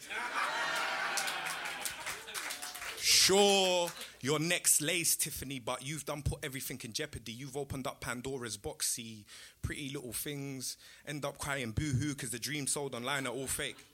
Sure, 3.00 3.90
your 4.20 4.38
next 4.38 4.80
lace, 4.80 5.16
Tiffany, 5.16 5.58
but 5.58 5.84
you've 5.84 6.06
done 6.06 6.22
put 6.22 6.38
everything 6.44 6.80
in 6.84 6.92
jeopardy. 6.92 7.32
You've 7.32 7.56
opened 7.56 7.88
up 7.88 8.00
Pandora's 8.00 8.56
box, 8.56 8.86
see 8.86 9.24
pretty 9.60 9.90
little 9.92 10.12
things, 10.12 10.76
end 11.04 11.24
up 11.24 11.36
crying 11.36 11.72
boo 11.72 11.90
hoo 11.90 12.10
because 12.10 12.30
the 12.30 12.38
dreams 12.38 12.70
sold 12.70 12.94
online 12.94 13.26
are 13.26 13.32
all 13.32 13.48
fake. 13.48 13.84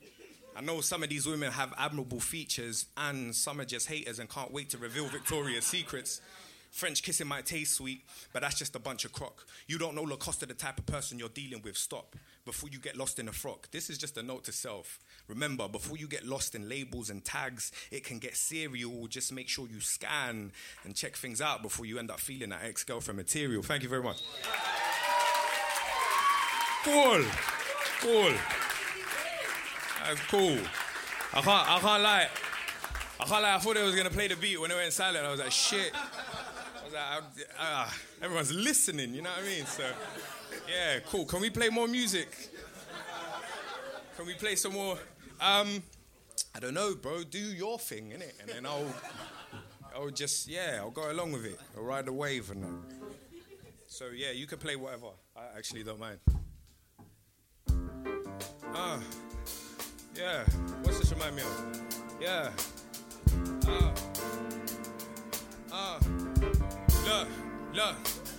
I 0.55 0.61
know 0.61 0.83
some 0.83 1.03
of 1.03 1.09
these 1.09 1.27
women 1.27 1.51
have 1.51 1.73
admirable 1.79 2.21
features, 2.21 2.85
and 2.99 3.35
some 3.35 3.63
are 3.63 3.65
just 3.65 3.89
haters 3.89 4.19
and 4.19 4.29
can't 4.29 4.53
wait 4.53 4.69
to 4.71 4.79
reveal 4.79 5.07
Victoria's 5.07 5.65
secrets. 5.65 6.21
French 6.73 7.03
kissing 7.03 7.27
might 7.29 7.45
taste 7.45 7.75
sweet, 7.75 8.03
but 8.33 8.41
that's 8.41 8.59
just 8.59 8.75
a 8.75 8.79
bunch 8.79 9.05
of 9.05 9.13
crock. 9.13 9.47
You 9.67 9.77
don't 9.77 9.95
know 9.95 10.03
Lacoste, 10.03 10.49
the 10.49 10.55
type 10.55 10.79
of 10.79 10.87
person 10.87 11.19
you're 11.19 11.29
dealing 11.29 11.61
with. 11.63 11.77
Stop 11.77 12.17
before 12.47 12.71
you 12.71 12.79
get 12.79 12.97
lost 12.97 13.19
in 13.19 13.29
a 13.29 13.33
frock. 13.33 13.71
This 13.71 13.91
is 13.91 13.99
just 13.99 14.17
a 14.17 14.23
note 14.23 14.45
to 14.45 14.53
self. 14.53 14.99
Remember, 15.29 15.69
before 15.69 15.99
you 15.99 16.09
get 16.09 16.27
lost 16.27 16.55
in 16.55 16.71
labels 16.71 17.11
and 17.11 17.23
tags, 17.23 17.73
it 17.91 18.05
can 18.05 18.19
get 18.19 18.37
serial. 18.39 19.07
Just 19.07 19.33
make 19.35 19.51
sure 19.51 19.69
you 19.69 19.81
scan 19.81 20.51
and 20.85 20.95
check 20.95 21.15
things 21.15 21.43
out 21.43 21.63
before 21.63 21.85
you 21.85 21.99
end 21.99 22.11
up 22.11 22.19
feeling 22.19 22.49
that 22.49 22.65
ex 22.65 22.85
girlfriend 22.85 23.19
material. 23.19 23.63
Thank 23.63 23.83
you 23.83 23.91
very 23.91 24.03
much. 24.03 24.23
Cool. 26.85 27.23
Cool. 28.01 28.33
That's 30.05 30.21
cool. 30.23 30.59
I 31.35 31.41
can't, 31.43 31.69
I 31.69 31.79
can't 31.81 32.03
lie. 32.03 32.29
I 33.21 33.25
can't 33.25 33.43
lie. 33.43 33.55
I 33.55 33.59
thought 33.59 33.75
they 33.75 33.83
was 33.83 33.95
gonna 33.95 34.11
play 34.11 34.29
the 34.29 34.37
beat 34.37 34.59
when 34.59 34.71
it 34.71 34.75
went 34.75 34.93
silent. 34.95 35.25
I 35.25 35.31
was 35.31 35.39
like, 35.39 35.53
shit. 35.53 35.93
I 36.95 37.17
was 37.17 37.25
like, 37.37 37.49
uh, 37.59 37.89
everyone's 38.23 38.53
listening. 38.53 39.15
You 39.15 39.23
know 39.23 39.31
what 39.31 39.45
I 39.45 39.47
mean? 39.47 39.67
So, 39.67 39.85
yeah, 40.69 41.01
cool. 41.09 41.25
Can 41.25 41.41
we 41.41 41.51
play 41.51 41.69
more 41.69 41.89
music? 41.89 42.29
Can 44.17 44.27
we 44.27 44.35
play 44.35 44.57
some 44.57 44.73
more? 44.73 44.99
Um, 45.41 45.83
I 46.55 46.61
don't 46.61 46.75
know, 46.75 46.95
bro. 46.95 47.23
Do 47.25 47.39
your 47.39 47.79
thing, 47.79 48.11
innit? 48.11 48.41
And 48.41 48.49
then 48.49 48.67
I'll, 48.67 48.93
I'll 49.95 50.11
just, 50.11 50.49
yeah, 50.49 50.79
I'll 50.81 50.91
go 50.91 51.11
along 51.11 51.33
with 51.33 51.47
it. 51.47 51.59
I'll 51.77 51.85
ride 51.85 52.07
the 52.07 52.13
wave 52.13 52.51
and. 52.51 52.65
Uh, 52.65 52.69
so 53.87 54.07
yeah, 54.15 54.31
you 54.31 54.47
can 54.47 54.59
play 54.59 54.77
whatever. 54.77 55.09
I 55.37 55.59
actually 55.59 55.85
don't 55.85 56.01
mind. 56.01 56.19
Ah. 58.75 58.97
Uh, 58.97 59.01
yeah. 60.17 60.45
What's 60.83 60.99
this 60.99 61.13
remind 61.13 61.37
me 61.37 61.43
of? 61.43 61.83
Yeah. 62.21 62.51
Look, 67.75 67.97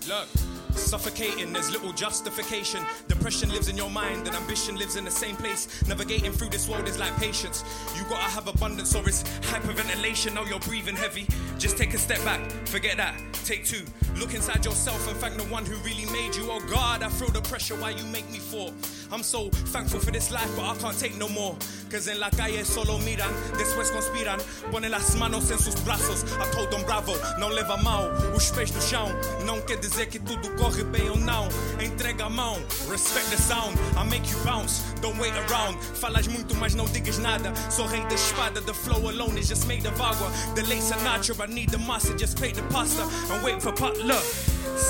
look. 0.08 0.28
Suffocating, 0.76 1.54
there's 1.54 1.72
little 1.72 1.92
justification. 1.92 2.86
Depression 3.08 3.50
lives 3.50 3.68
in 3.68 3.76
your 3.76 3.90
mind, 3.90 4.28
and 4.28 4.36
ambition 4.36 4.76
lives 4.76 4.96
in 4.96 5.06
the 5.06 5.12
same 5.12 5.36
place. 5.36 5.88
Navigating 5.88 6.32
through 6.32 6.50
this 6.50 6.70
world 6.70 6.88
is 6.88 7.00
like 7.00 7.16
patience. 7.18 7.64
You 7.96 8.04
gotta 8.04 8.30
have 8.30 8.48
abundance, 8.48 8.96
or 8.96 9.08
it's 9.08 9.24
hyperventilation. 9.50 10.36
Now 10.36 10.44
you're 10.46 10.60
breathing 10.60 10.96
heavy. 10.96 11.28
Just 11.58 11.78
take 11.78 11.94
a 11.96 11.98
step 11.98 12.24
back, 12.24 12.42
forget 12.68 12.98
that. 12.98 13.20
Take 13.44 13.66
two. 13.66 13.86
Look 14.20 14.36
inside 14.36 14.64
yourself 14.66 15.08
and 15.10 15.18
thank 15.18 15.36
the 15.36 15.44
one 15.46 15.66
who 15.66 15.76
really 15.78 16.06
made 16.12 16.36
you. 16.36 16.48
Oh 16.50 16.60
God, 16.70 17.02
I 17.02 17.10
feel 17.10 17.30
the 17.30 17.42
pressure 17.42 17.76
why 17.76 17.92
you 17.92 18.06
make 18.06 18.30
me 18.32 18.38
fall. 18.38 18.72
I'm 19.14 19.22
so 19.22 19.50
thankful 19.72 20.00
for 20.00 20.10
this 20.10 20.32
life, 20.32 20.50
but 20.56 20.66
I 20.66 20.76
can't 20.78 20.98
take 20.98 21.16
no 21.20 21.30
more. 21.30 21.56
Cause 21.92 22.08
en 22.08 22.20
la 22.20 22.32
calle 22.32 22.66
solo 22.66 22.98
miran, 22.98 23.30
después 23.60 23.92
conspiran. 23.92 24.40
Ponen 24.72 24.90
las 24.90 25.16
manos 25.18 25.52
en 25.52 25.60
sus 25.60 25.76
brazos. 25.86 26.24
I 26.40 26.50
told 26.52 26.72
them 26.72 26.84
bravo, 26.84 27.14
não 27.38 27.50
leva 27.50 27.78
mal. 27.78 28.10
Os 28.36 28.50
pés 28.50 28.72
no 28.72 28.82
chão. 28.82 29.08
Não 29.46 29.62
quer 29.62 29.78
dizer 29.78 30.08
que 30.08 30.18
tudo 30.18 30.50
corre 30.56 30.84
bem 30.84 31.12
ou 31.12 31.18
não. 31.18 31.48
Entrega 31.80 32.26
a 32.26 32.30
mão, 32.30 32.56
respect 32.90 33.30
the 33.30 33.38
sound. 33.38 33.78
I 33.96 34.04
make 34.10 34.28
you 34.32 34.40
bounce, 34.44 34.82
don't 35.00 35.20
wait 35.22 35.36
around. 35.48 35.78
Falas 35.94 36.26
muito, 36.28 36.56
mas 36.56 36.74
não 36.74 36.86
digas 36.86 37.20
nada. 37.20 37.54
Sou 37.70 37.86
rei 37.86 38.02
da 38.08 38.16
espada, 38.16 38.62
the 38.62 38.74
flow 38.74 39.10
alone 39.10 39.38
is 39.38 39.48
just 39.48 39.68
made 39.68 39.88
of 39.88 39.96
água. 40.02 40.32
The 40.56 40.64
lace 40.64 40.92
are 40.92 41.04
natural, 41.04 41.40
I 41.44 41.54
need 41.54 41.70
the 41.70 41.78
mustard, 41.78 42.18
just 42.18 42.36
plate 42.36 42.56
the 42.56 42.64
pasta 42.74 43.04
and 43.32 43.44
wait 43.44 43.62
for. 43.62 43.74
Look, 43.74 44.24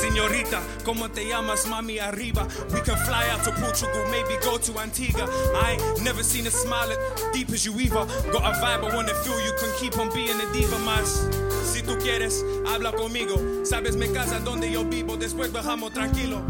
señorita, 0.03 0.59
como 0.83 1.09
te 1.09 1.25
llamas, 1.25 1.65
mami 1.67 1.97
arriba? 1.99 2.45
We 2.73 2.81
can 2.81 2.97
fly 3.05 3.29
out 3.31 3.43
to 3.45 3.51
Portugal, 3.53 4.03
maybe 4.11 4.35
go 4.43 4.57
to 4.57 4.79
Antigua. 4.79 5.29
I 5.55 5.77
ain't 5.77 6.03
never 6.03 6.23
seen 6.23 6.45
a 6.45 6.51
smile 6.51 6.91
as 6.91 6.97
deep 7.31 7.49
as 7.51 7.63
you 7.65 7.73
either. 7.79 8.05
Got 8.31 8.43
a 8.43 8.51
vibe, 8.59 8.83
I 8.83 8.95
wanna 8.95 9.15
feel 9.23 9.39
you 9.39 9.53
can 9.57 9.71
keep 9.79 9.97
on 9.97 10.13
being 10.13 10.39
a 10.41 10.51
diva 10.51 10.77
más. 10.79 11.29
Si 11.71 11.81
tú 11.81 11.97
quieres, 11.99 12.43
habla 12.67 12.91
conmigo. 12.91 13.65
Sabes 13.65 13.95
mi 13.95 14.09
casa 14.09 14.39
donde 14.39 14.69
yo 14.69 14.83
vivo, 14.83 15.15
después 15.15 15.51
bajamos 15.53 15.93
tranquilo. 15.93 16.41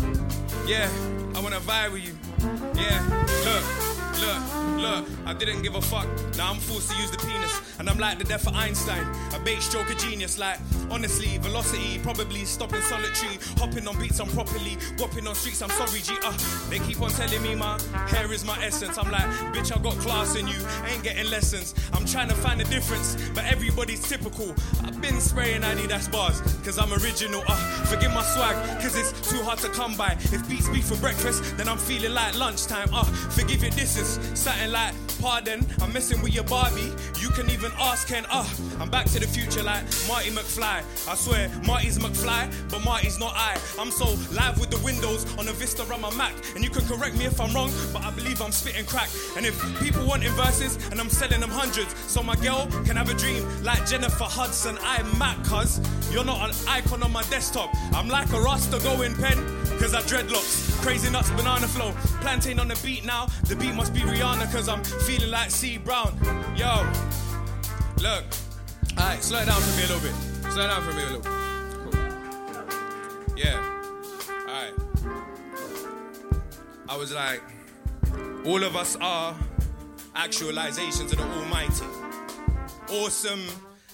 Yeah, 0.65 0.89
I 1.35 1.39
wanna 1.39 1.59
vibe 1.59 1.93
with 1.93 2.05
you. 2.05 2.15
Yeah, 2.75 3.01
look. 3.45 3.63
Look, 4.23 4.62
look, 4.83 5.05
I 5.25 5.33
didn't 5.33 5.61
give 5.63 5.75
a 5.75 5.81
fuck. 5.81 6.07
Now 6.37 6.51
I'm 6.51 6.59
forced 6.59 6.91
to 6.91 6.97
use 6.97 7.09
the 7.09 7.17
penis. 7.17 7.61
And 7.79 7.89
I'm 7.89 7.97
like 7.97 8.17
the 8.17 8.23
death 8.25 8.45
of 8.47 8.53
Einstein. 8.53 9.03
A 9.33 9.39
bait 9.39 9.61
stroke 9.61 9.89
of 9.89 9.97
genius. 9.97 10.37
Like, 10.37 10.59
honestly, 10.91 11.37
velocity, 11.39 11.99
probably 11.99 12.45
stopping 12.45 12.81
solitary. 12.81 13.37
Hopping 13.57 13.87
on 13.87 13.97
beats, 13.97 14.19
I'm 14.19 14.27
properly. 14.27 14.77
Whopping 14.99 15.25
on 15.27 15.35
streets, 15.35 15.61
I'm 15.61 15.69
sorry, 15.69 16.01
G. 16.01 16.13
Uh, 16.23 16.37
they 16.69 16.79
keep 16.79 17.01
on 17.01 17.09
telling 17.11 17.41
me 17.41 17.55
my 17.55 17.79
hair 18.07 18.31
is 18.31 18.45
my 18.45 18.57
essence. 18.63 18.97
I'm 18.97 19.09
like, 19.09 19.25
bitch, 19.55 19.75
I 19.75 19.81
got 19.81 19.93
class 19.99 20.35
in 20.35 20.47
you. 20.47 20.59
Ain't 20.85 21.03
getting 21.03 21.29
lessons. 21.31 21.73
I'm 21.93 22.05
trying 22.05 22.29
to 22.29 22.35
find 22.35 22.61
a 22.61 22.65
difference, 22.65 23.17
but 23.33 23.45
everybody's 23.45 24.07
typical. 24.07 24.53
I've 24.83 25.01
been 25.01 25.19
spraying 25.19 25.61
Adidas 25.61 26.11
bars, 26.11 26.41
cause 26.63 26.77
I'm 26.77 26.91
original. 26.93 27.43
Uh, 27.47 27.55
forgive 27.85 28.13
my 28.13 28.23
swag, 28.23 28.55
cause 28.81 28.95
it's 28.95 29.11
too 29.31 29.41
hard 29.43 29.59
to 29.59 29.69
come 29.69 29.95
by. 29.95 30.17
If 30.19 30.47
beats 30.49 30.69
be 30.69 30.81
for 30.81 30.97
breakfast, 30.97 31.57
then 31.57 31.67
I'm 31.67 31.77
feeling 31.77 32.13
like 32.13 32.37
lunchtime. 32.37 32.89
Uh, 32.93 33.03
forgive 33.03 33.61
your 33.61 33.71
distance. 33.71 34.19
Something 34.39 34.71
like, 34.73 34.93
pardon, 35.21 35.63
I'm 35.81 35.93
messing 35.93 36.21
with 36.21 36.33
your 36.33 36.43
Barbie. 36.45 36.91
You 37.21 37.29
can 37.29 37.49
even 37.51 37.71
ask 37.79 38.07
Ken, 38.07 38.25
uh, 38.29 38.47
I'm 38.79 38.89
back 38.89 39.05
to 39.11 39.19
the 39.19 39.27
future 39.27 39.61
like 39.61 39.83
Marty 40.07 40.31
McFly. 40.31 40.83
I 41.07 41.15
swear, 41.15 41.49
Marty's 41.65 41.99
McFly, 41.99 42.51
but 42.71 42.83
Marty's 42.83 43.19
not 43.19 43.33
I. 43.35 43.57
I'm 43.79 43.91
so 43.91 44.05
live 44.33 44.59
with 44.59 44.71
the 44.71 44.79
windows 44.83 45.25
on 45.37 45.47
a 45.47 45.53
Vista 45.53 45.83
on 45.93 46.01
my 46.01 46.13
Mac. 46.15 46.33
And 46.55 46.63
you 46.63 46.71
can 46.71 46.85
correct 46.87 47.15
me 47.15 47.25
if 47.25 47.39
I'm 47.39 47.53
wrong, 47.53 47.71
but 47.93 48.03
I 48.03 48.09
believe 48.11 48.41
I'm 48.41 48.51
spitting 48.51 48.85
crack. 48.85 49.09
And 49.37 49.45
if 49.45 49.55
people 49.79 50.05
want 50.07 50.23
verses 50.23 50.77
and 50.89 50.99
I'm 50.99 51.09
selling 51.09 51.41
them 51.41 51.51
hundreds, 51.51 51.93
so 52.07 52.23
my 52.23 52.35
girl 52.37 52.67
can 52.85 52.95
have 52.95 53.09
a 53.09 53.13
dream 53.13 53.45
like 53.63 53.85
Jennifer 53.87 54.23
Hudson. 54.23 54.77
I'm 54.81 55.17
Mac, 55.19 55.37
cuz 55.43 55.79
you're 56.11 56.25
not 56.25 56.49
an 56.49 56.55
icon 56.67 57.03
on 57.03 57.11
my 57.11 57.23
desktop. 57.23 57.69
I'm 57.93 58.07
like 58.07 58.31
a 58.33 58.41
Rasta 58.41 58.79
going 58.79 59.15
pen, 59.15 59.37
cause 59.79 59.93
I 59.93 60.01
dreadlocks. 60.01 60.72
Crazy 60.83 61.09
nuts, 61.09 61.31
banana 61.31 61.65
flow. 61.65 61.93
Plantain 62.19 62.59
on 62.59 62.67
the 62.67 62.77
beat 62.83 63.05
now. 63.05 63.27
The 63.45 63.55
beat 63.55 63.73
must 63.73 63.93
be 63.93 64.01
Rihanna, 64.01 64.51
cause 64.51 64.67
I'm 64.67 64.83
feeling 64.83 65.31
like 65.31 65.49
C 65.49 65.77
Brown. 65.77 66.13
Yo, 66.57 66.85
look. 68.01 68.25
Alright, 68.99 69.23
slow 69.23 69.39
it 69.39 69.45
down 69.45 69.61
for 69.61 69.77
me 69.77 69.85
a 69.85 69.87
little 69.87 70.01
bit. 70.01 70.13
Slow 70.51 70.65
it 70.65 70.67
down 70.67 70.83
for 70.83 70.91
me 70.91 71.03
a 71.03 71.05
little 71.05 71.21
bit. 71.21 71.31
Yeah. 73.37 73.57
Alright. 74.41 74.73
I 76.89 76.97
was 76.97 77.13
like, 77.13 77.41
all 78.45 78.61
of 78.61 78.75
us 78.75 78.97
are 78.99 79.33
actualizations 80.17 81.13
of 81.13 81.17
the 81.17 81.23
Almighty. 81.23 81.85
Awesome 82.89 83.47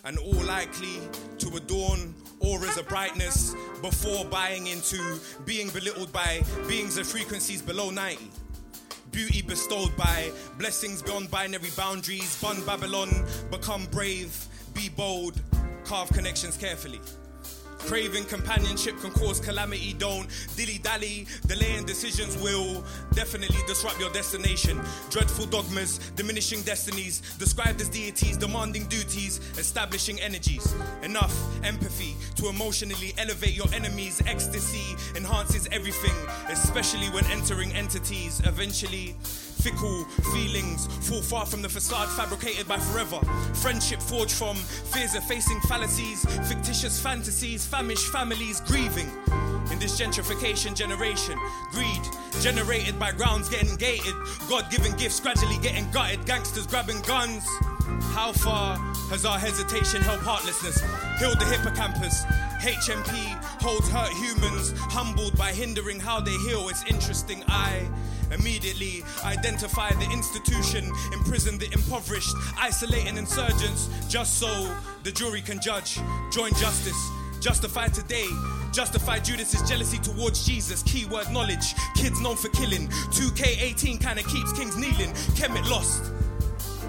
and 0.05 0.17
all 0.17 0.43
likely 0.43 0.99
to 1.37 1.55
adorn 1.55 2.15
auras 2.39 2.77
of 2.77 2.87
brightness 2.87 3.55
before 3.81 4.25
buying 4.25 4.67
into 4.67 5.19
being 5.45 5.69
belittled 5.69 6.11
by 6.11 6.41
beings 6.67 6.97
of 6.97 7.07
frequencies 7.07 7.61
below 7.61 7.89
90. 7.89 8.29
Beauty 9.11 9.41
bestowed 9.41 9.95
by 9.97 10.31
blessings 10.57 11.01
beyond 11.01 11.31
binary 11.31 11.69
boundaries. 11.75 12.39
Bun 12.41 12.63
Babylon, 12.65 13.09
become 13.49 13.85
brave, 13.87 14.45
be 14.73 14.89
bold, 14.89 15.41
carve 15.83 16.09
connections 16.09 16.57
carefully. 16.57 16.99
Craving 17.79 18.25
companionship 18.25 18.99
can 18.99 19.11
cause 19.11 19.39
calamity. 19.39 19.93
Don't 19.93 20.27
dilly 20.55 20.77
dally. 20.79 21.25
Delaying 21.47 21.85
decisions 21.85 22.37
will 22.37 22.83
definitely 23.13 23.59
disrupt 23.67 23.99
your 23.99 24.11
destination. 24.11 24.79
Dreadful 25.09 25.47
dogmas, 25.47 25.99
diminishing 26.15 26.61
destinies, 26.61 27.21
described 27.37 27.81
as 27.81 27.89
deities, 27.89 28.37
demanding 28.37 28.85
duties, 28.85 29.39
establishing 29.57 30.19
energies. 30.21 30.75
Enough 31.03 31.35
empathy 31.65 32.15
to 32.35 32.49
emotionally 32.49 33.13
elevate 33.17 33.55
your 33.55 33.67
enemies. 33.73 34.21
Ecstasy 34.27 34.95
enhances 35.15 35.67
everything, 35.71 36.13
especially 36.49 37.07
when 37.07 37.25
entering 37.25 37.71
entities. 37.73 38.41
Eventually, 38.45 39.15
Fickle 39.61 40.05
feelings 40.33 40.87
fall 41.07 41.21
far 41.21 41.45
from 41.45 41.61
the 41.61 41.67
facade 41.67 42.07
fabricated 42.09 42.67
by 42.67 42.77
forever. 42.77 43.19
Friendship 43.55 44.01
forged 44.01 44.31
from 44.31 44.55
fears 44.55 45.15
of 45.15 45.23
facing 45.25 45.59
fallacies, 45.61 46.23
fictitious 46.47 47.01
fantasies, 47.01 47.65
famished 47.65 48.07
families 48.07 48.61
grieving. 48.61 49.11
In 49.71 49.77
this 49.77 49.99
gentrification 49.99 50.75
generation, 50.75 51.37
greed 51.71 52.01
generated 52.41 52.97
by 52.97 53.11
grounds 53.11 53.49
getting 53.49 53.75
gated, 53.75 54.13
God 54.47 54.71
given 54.71 54.95
gifts 54.95 55.19
gradually 55.19 55.57
getting 55.57 55.89
gutted, 55.91 56.25
gangsters 56.25 56.65
grabbing 56.65 57.01
guns. 57.01 57.43
How 58.13 58.31
far 58.31 58.77
has 59.09 59.25
our 59.25 59.37
hesitation 59.37 60.01
helped 60.01 60.23
heartlessness? 60.23 60.81
Healed 61.19 61.39
the 61.39 61.45
hippocampus. 61.45 62.23
HMP 62.61 63.13
holds 63.61 63.89
hurt 63.89 64.11
humans, 64.13 64.73
humbled 64.77 65.37
by 65.37 65.51
hindering 65.51 65.99
how 65.99 66.19
they 66.19 66.37
heal. 66.37 66.67
It's 66.69 66.83
interesting. 66.85 67.43
I 67.47 67.87
Immediately 68.31 69.03
identify 69.23 69.91
the 69.93 70.09
institution, 70.11 70.85
imprison 71.13 71.57
the 71.57 71.71
impoverished, 71.73 72.35
isolate 72.59 72.89
isolating 72.89 73.17
insurgents, 73.17 73.89
just 74.07 74.39
so 74.39 74.47
the 75.03 75.11
jury 75.11 75.41
can 75.41 75.59
judge. 75.61 75.99
Join 76.31 76.53
justice. 76.55 77.09
Justify 77.41 77.87
today, 77.87 78.27
justify 78.73 79.17
Judas's 79.19 79.67
jealousy 79.69 79.97
towards 79.97 80.45
Jesus. 80.45 80.83
Keyword 80.83 81.31
knowledge, 81.31 81.73
kids 81.95 82.19
known 82.19 82.35
for 82.35 82.49
killing. 82.49 82.89
2K18 83.11 83.97
kinda 83.97 84.23
keeps 84.23 84.51
kings 84.53 84.75
kneeling. 84.75 85.13
Kemet 85.35 85.69
lost, 85.69 86.11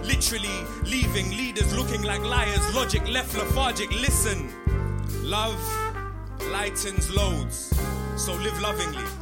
literally 0.03 0.65
leaving 0.85 1.31
leaders 1.31 1.73
looking 1.77 2.03
like 2.03 2.21
liars. 2.23 2.75
Logic 2.75 3.07
left 3.09 3.37
lethargic. 3.37 3.91
Listen, 3.93 4.51
love 5.23 5.61
lightens 6.51 7.09
loads, 7.11 7.73
so 8.17 8.33
live 8.35 8.61
lovingly. 8.61 9.20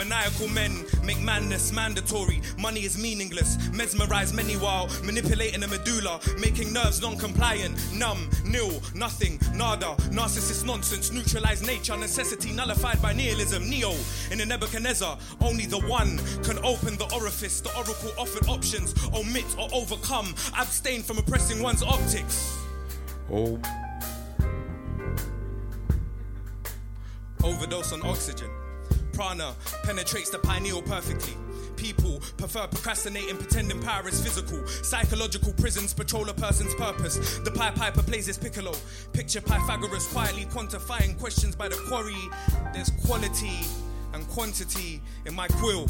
Maniacal 0.00 0.48
men 0.48 0.72
make 1.04 1.20
madness 1.20 1.72
mandatory. 1.72 2.40
Money 2.56 2.86
is 2.86 2.96
meaningless. 2.96 3.58
Mesmerize 3.70 4.32
many 4.32 4.54
while 4.54 4.88
manipulating 5.04 5.60
the 5.60 5.68
medulla, 5.68 6.18
making 6.38 6.72
nerves 6.72 7.02
non 7.02 7.18
compliant. 7.18 7.76
Numb, 7.92 8.30
nil, 8.46 8.80
nothing, 8.94 9.38
nada. 9.54 9.94
Narcissist 10.08 10.64
nonsense. 10.64 11.12
Neutralize 11.12 11.60
nature. 11.60 11.98
Necessity 11.98 12.50
nullified 12.50 13.02
by 13.02 13.12
nihilism. 13.12 13.68
Neo 13.68 13.92
in 14.30 14.40
a 14.40 14.46
Nebuchadnezzar. 14.46 15.18
Only 15.42 15.66
the 15.66 15.80
one 15.80 16.16
can 16.44 16.56
open 16.64 16.96
the 16.96 17.04
orifice. 17.14 17.60
The 17.60 17.68
oracle 17.76 18.12
offered 18.16 18.48
options. 18.48 18.94
Omit 19.14 19.54
or 19.58 19.68
overcome. 19.74 20.34
Abstain 20.56 21.02
from 21.02 21.18
oppressing 21.18 21.62
one's 21.62 21.82
optics. 21.82 22.56
Oh. 23.30 23.60
Overdose 27.44 27.92
on 27.92 28.00
oxygen. 28.06 28.50
Prana 29.20 29.54
penetrates 29.82 30.30
the 30.30 30.38
pineal 30.38 30.80
perfectly. 30.80 31.34
People 31.76 32.20
prefer 32.38 32.66
procrastinating, 32.66 33.36
pretending 33.36 33.78
power 33.82 34.08
is 34.08 34.18
physical. 34.18 34.66
Psychological 34.66 35.52
prisons 35.52 35.92
patrol 35.92 36.26
a 36.30 36.32
person's 36.32 36.74
purpose. 36.76 37.36
The 37.40 37.50
Pied 37.50 37.74
Piper 37.74 38.02
plays 38.02 38.24
his 38.24 38.38
piccolo. 38.38 38.72
Picture 39.12 39.42
Pythagoras 39.42 40.10
quietly 40.10 40.46
quantifying 40.46 41.18
questions 41.18 41.54
by 41.54 41.68
the 41.68 41.76
quarry. 41.86 42.16
There's 42.72 42.88
quality 43.04 43.58
and 44.14 44.26
quantity 44.28 45.02
in 45.26 45.34
my 45.34 45.48
quill. 45.48 45.86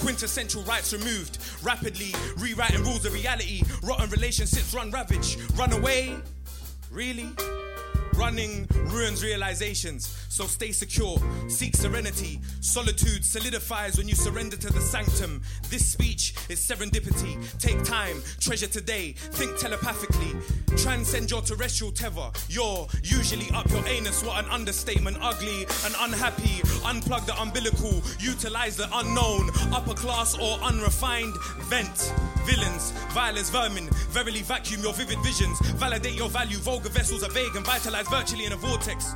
Quintessential 0.00 0.64
rights 0.64 0.92
removed. 0.92 1.38
Rapidly 1.62 2.12
rewriting 2.36 2.82
rules 2.82 3.06
of 3.06 3.12
reality. 3.12 3.62
Rotten 3.84 4.10
relationships 4.10 4.74
run 4.74 4.90
ravage. 4.90 5.38
Run 5.54 5.72
away? 5.72 6.16
Really? 6.90 7.28
Running 8.22 8.68
ruins 8.84 9.24
realizations, 9.24 10.06
so 10.28 10.44
stay 10.44 10.70
secure, 10.70 11.18
seek 11.48 11.74
serenity. 11.74 12.40
Solitude 12.60 13.24
solidifies 13.24 13.98
when 13.98 14.06
you 14.06 14.14
surrender 14.14 14.56
to 14.58 14.72
the 14.72 14.80
sanctum. 14.80 15.42
This 15.70 15.84
speech 15.84 16.32
is 16.48 16.64
serendipity. 16.64 17.36
Take 17.58 17.82
time, 17.82 18.22
treasure 18.38 18.68
today, 18.68 19.16
think 19.18 19.58
telepathically. 19.58 20.36
Transcend 20.76 21.32
your 21.32 21.42
terrestrial 21.42 21.92
tether. 21.92 22.30
You're 22.48 22.86
usually 23.02 23.50
up 23.50 23.68
your 23.70 23.84
anus, 23.88 24.22
what 24.22 24.42
an 24.42 24.48
understatement. 24.52 25.18
Ugly 25.20 25.66
and 25.84 25.94
unhappy, 25.98 26.62
unplug 26.84 27.26
the 27.26 27.34
umbilical, 27.40 28.02
utilize 28.20 28.76
the 28.76 28.88
unknown. 28.92 29.50
Upper 29.74 29.94
class 29.94 30.38
or 30.38 30.60
unrefined, 30.62 31.34
vent. 31.62 32.14
Villains, 32.46 32.92
violence, 33.10 33.50
vermin, 33.50 33.88
verily 34.10 34.42
vacuum 34.42 34.80
your 34.80 34.92
vivid 34.92 35.18
visions. 35.24 35.58
Validate 35.74 36.14
your 36.14 36.28
value, 36.28 36.58
vulgar 36.58 36.88
vessels 36.88 37.24
are 37.24 37.30
vague 37.30 37.54
and 37.56 37.66
vitalized 37.66 38.11
virtually 38.12 38.44
in 38.44 38.52
a 38.52 38.56
vortex. 38.56 39.14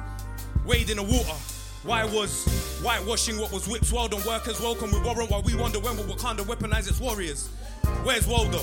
Wade 0.65 0.89
in 0.89 0.97
the 0.97 1.03
water. 1.03 1.37
Why 1.83 2.07
was 2.07 2.47
whitewashing 2.83 3.39
what 3.39 3.53
was 3.53 3.69
whips 3.69 3.93
world 3.93 4.15
on 4.15 4.23
workers 4.27 4.59
welcome 4.59 4.91
with 4.91 5.05
warrant 5.05 5.31
while 5.31 5.43
we 5.43 5.55
wonder 5.55 5.79
when 5.81 5.99
will 5.99 6.05
Wakanda 6.05 6.39
weaponize 6.39 6.89
its 6.89 6.99
warriors? 6.99 7.49
Where's 8.05 8.27
Waldo? 8.27 8.63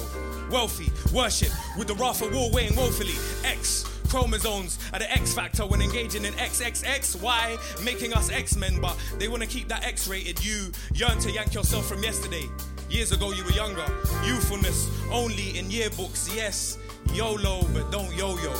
Wealthy, 0.49 0.91
worship, 1.13 1.51
with 1.77 1.87
the 1.87 1.93
wrath 1.93 2.23
of 2.23 2.33
war 2.33 2.49
weighing 2.51 2.75
woefully. 2.75 3.13
X 3.45 3.85
chromosomes 4.09 4.79
are 4.91 4.97
the 4.97 5.11
X 5.11 5.35
factor 5.35 5.67
when 5.67 5.83
engaging 5.83 6.25
in 6.25 6.33
XXXY, 6.33 7.83
making 7.85 8.13
us 8.15 8.31
X 8.31 8.55
Men, 8.55 8.81
but 8.81 8.97
they 9.19 9.27
want 9.27 9.43
to 9.43 9.47
keep 9.47 9.67
that 9.67 9.85
X 9.85 10.07
rated. 10.07 10.43
You 10.43 10.71
yearn 10.95 11.19
to 11.19 11.31
yank 11.31 11.53
yourself 11.53 11.85
from 11.85 12.01
yesterday. 12.01 12.49
Years 12.89 13.11
ago, 13.11 13.33
you 13.33 13.43
were 13.43 13.51
younger. 13.51 13.85
Youthfulness 14.25 14.89
only 15.11 15.59
in 15.59 15.69
yearbooks, 15.69 16.35
yes. 16.35 16.79
YOLO, 17.13 17.67
but 17.71 17.91
don't 17.91 18.11
yo 18.15 18.35
yo. 18.37 18.53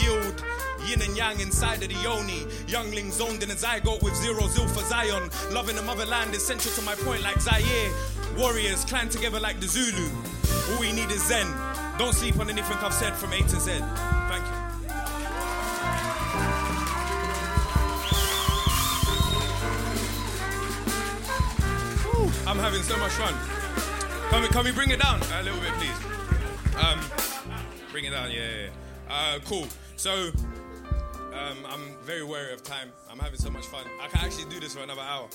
Yield 0.00 0.42
yin 0.86 1.02
and 1.02 1.16
yang 1.16 1.40
inside 1.40 1.82
of 1.82 1.88
the 1.88 1.96
yoni. 2.02 2.46
Youngling 2.66 3.10
zoned 3.10 3.42
in 3.42 3.50
a 3.50 3.54
zygote 3.54 4.02
with 4.02 4.14
zero 4.16 4.46
zeal 4.48 4.68
for 4.68 4.82
Zion. 4.84 5.30
Loving 5.50 5.76
the 5.76 5.82
motherland 5.82 6.34
is 6.34 6.44
central 6.44 6.74
to 6.74 6.82
my 6.82 6.94
point, 6.94 7.22
like 7.22 7.40
Zaire. 7.40 7.90
Warriors 8.36 8.84
clan 8.84 9.08
together 9.08 9.40
like 9.40 9.60
the 9.60 9.66
Zulu. 9.66 10.08
All 10.70 10.80
we 10.80 10.92
need 10.92 11.10
is 11.10 11.26
Zen. 11.26 11.46
Don't 11.98 12.14
sleep 12.14 12.38
on 12.38 12.48
anything 12.48 12.76
I've 12.78 12.94
said 12.94 13.14
from 13.14 13.32
A 13.32 13.38
to 13.38 13.60
Z. 13.60 13.72
Thank 14.28 14.46
you. 14.46 14.62
I'm 22.46 22.58
having 22.58 22.82
so 22.82 22.96
much 22.98 23.12
fun. 23.12 23.34
Can 24.30 24.42
we, 24.42 24.48
can 24.48 24.64
we 24.64 24.72
bring 24.72 24.90
it 24.90 25.00
down 25.00 25.20
a 25.34 25.42
little 25.42 25.60
bit, 25.60 25.72
please? 25.74 25.96
Um, 26.76 27.00
bring 27.92 28.04
it 28.04 28.10
down, 28.10 28.30
yeah, 28.30 28.40
yeah. 28.40 28.66
yeah. 29.08 29.14
Uh, 29.14 29.38
cool. 29.44 29.66
So, 29.96 30.30
um, 31.34 31.58
I'm 31.68 31.96
very 32.04 32.24
wary 32.24 32.52
of 32.52 32.62
time. 32.62 32.92
I'm 33.10 33.18
having 33.18 33.38
so 33.38 33.50
much 33.50 33.66
fun. 33.66 33.84
I 34.00 34.08
can 34.08 34.24
actually 34.24 34.50
do 34.50 34.60
this 34.60 34.74
for 34.74 34.82
another 34.82 35.02
hour. 35.02 35.28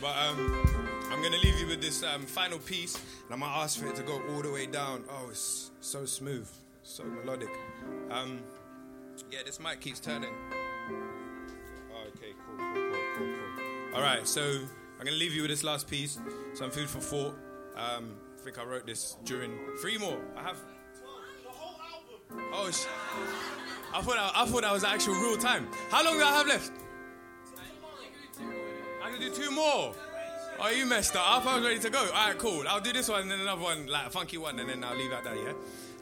But 0.00 0.16
um, 0.16 0.98
I'm 1.10 1.20
going 1.20 1.32
to 1.32 1.38
leave 1.38 1.58
you 1.58 1.66
with 1.66 1.80
this 1.80 2.02
um, 2.02 2.22
final 2.26 2.58
piece, 2.58 2.96
and 2.96 3.32
I'm 3.32 3.40
going 3.40 3.52
to 3.52 3.58
ask 3.58 3.78
for 3.78 3.88
it 3.88 3.96
to 3.96 4.02
go 4.02 4.20
all 4.32 4.42
the 4.42 4.50
way 4.50 4.66
down. 4.66 5.04
Oh, 5.08 5.28
it's 5.30 5.70
so 5.80 6.04
smooth, 6.04 6.48
so 6.82 7.04
melodic. 7.04 7.50
Um, 8.10 8.40
yeah, 9.30 9.40
this 9.44 9.60
mic 9.60 9.80
keeps 9.80 10.00
turning. 10.00 10.30
Oh, 11.92 12.08
okay, 12.08 12.32
cool, 12.46 12.56
cool, 12.58 12.74
cool, 12.74 13.02
cool, 13.16 13.34
cool. 13.56 13.96
All 13.96 14.02
right, 14.02 14.26
so 14.26 14.42
I'm 14.42 15.04
going 15.04 15.08
to 15.08 15.18
leave 15.18 15.34
you 15.34 15.42
with 15.42 15.50
this 15.50 15.62
last 15.62 15.88
piece, 15.88 16.18
some 16.54 16.70
food 16.70 16.88
for 16.88 17.00
thought. 17.00 17.36
Um, 17.76 18.16
I 18.38 18.44
think 18.44 18.58
I 18.58 18.64
wrote 18.64 18.86
this 18.86 19.16
during 19.24 19.52
three 19.80 19.98
more. 19.98 20.18
I 20.36 20.42
have. 20.42 20.56
The 21.44 21.50
whole 21.50 21.80
album. 21.80 22.50
Oh, 22.52 22.70
sh- 22.70 22.86
I 23.94 24.02
thought 24.02 24.18
I, 24.18 24.42
I 24.42 24.46
thought 24.46 24.62
that 24.62 24.72
was 24.72 24.82
actual 24.82 25.14
real 25.14 25.36
time. 25.36 25.68
How 25.88 26.04
long 26.04 26.14
do 26.14 26.24
I 26.24 26.32
have 26.32 26.48
left? 26.48 26.72
I 29.02 29.10
can 29.10 29.20
do 29.20 29.30
two 29.30 29.52
more. 29.52 29.94
Oh, 30.58 30.68
you 30.70 30.84
messed 30.84 31.14
up. 31.14 31.22
I 31.24 31.40
thought 31.40 31.52
I 31.52 31.56
was 31.56 31.64
ready 31.64 31.78
to 31.78 31.90
go. 31.90 32.00
All 32.00 32.28
right, 32.28 32.38
cool. 32.38 32.64
I'll 32.68 32.80
do 32.80 32.92
this 32.92 33.08
one 33.08 33.22
and 33.22 33.30
then 33.30 33.40
another 33.40 33.62
one, 33.62 33.86
like 33.86 34.08
a 34.08 34.10
funky 34.10 34.36
one, 34.36 34.58
and 34.58 34.68
then 34.68 34.82
I'll 34.82 34.96
leave 34.96 35.12
out 35.12 35.22
that 35.22 35.36
yeah? 35.36 35.52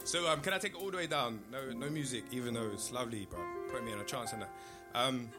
So, 0.05 0.27
um, 0.27 0.41
can 0.41 0.53
I 0.53 0.57
take 0.57 0.73
it 0.73 0.81
all 0.81 0.89
the 0.89 0.97
way 0.97 1.07
down? 1.07 1.39
No, 1.51 1.71
no 1.71 1.89
music, 1.89 2.23
even 2.31 2.55
though 2.55 2.69
it's 2.73 2.91
lovely, 2.91 3.27
bro. 3.29 3.39
Put 3.71 3.85
me 3.85 3.93
on 3.93 3.99
a 3.99 4.03
chance 4.03 4.33
in 4.33 4.39
that. 4.39 4.49
Um, 4.95 5.29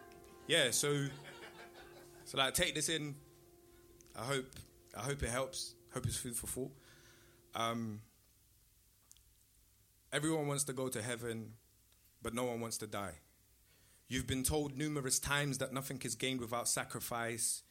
yeah, 0.46 0.70
so, 0.70 1.06
so 2.24 2.38
like, 2.38 2.54
take 2.54 2.74
this 2.74 2.88
in. 2.88 3.16
I 4.16 4.22
hope, 4.22 4.46
I 4.96 5.00
hope 5.00 5.22
it 5.22 5.28
helps. 5.28 5.74
Hope 5.92 6.06
it's 6.06 6.16
food 6.16 6.36
for 6.36 6.46
thought. 6.46 6.72
Um, 7.54 8.00
everyone 10.12 10.46
wants 10.46 10.64
to 10.64 10.72
go 10.72 10.88
to 10.88 11.02
heaven, 11.02 11.52
but 12.24 12.34
no 12.34 12.42
one 12.42 12.60
wants 12.60 12.78
to 12.78 12.88
die. 12.88 13.20
You've 14.08 14.26
been 14.26 14.42
told 14.42 14.76
numerous 14.76 15.20
times 15.20 15.58
that 15.58 15.72
nothing 15.72 16.00
is 16.02 16.16
gained 16.16 16.40
without 16.40 16.68
sacrifice, 16.68 17.62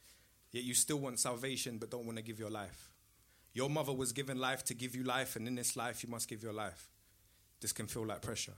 yet 0.52 0.64
you 0.64 0.72
still 0.72 0.98
want 0.98 1.20
salvation 1.20 1.76
but 1.76 1.90
don't 1.90 2.06
want 2.06 2.16
to 2.16 2.24
give 2.24 2.38
your 2.38 2.50
life. 2.50 2.90
Your 3.52 3.68
mother 3.68 3.92
was 3.92 4.12
given 4.12 4.38
life 4.38 4.64
to 4.64 4.74
give 4.74 4.96
you 4.96 5.04
life, 5.04 5.36
and 5.36 5.46
in 5.46 5.56
this 5.56 5.76
life, 5.76 6.02
you 6.02 6.08
must 6.08 6.28
give 6.28 6.42
your 6.42 6.52
life. 6.52 6.88
This 7.60 7.72
can 7.72 7.86
feel 7.86 8.06
like 8.06 8.22
pressure. 8.22 8.54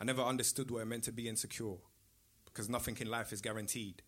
I 0.00 0.04
never 0.04 0.22
understood 0.22 0.70
what 0.70 0.82
it 0.82 0.86
meant 0.86 1.04
to 1.04 1.12
be 1.12 1.28
insecure 1.28 1.76
because 2.44 2.68
nothing 2.68 2.96
in 3.00 3.10
life 3.10 3.32
is 3.32 3.40
guaranteed. 3.40 4.02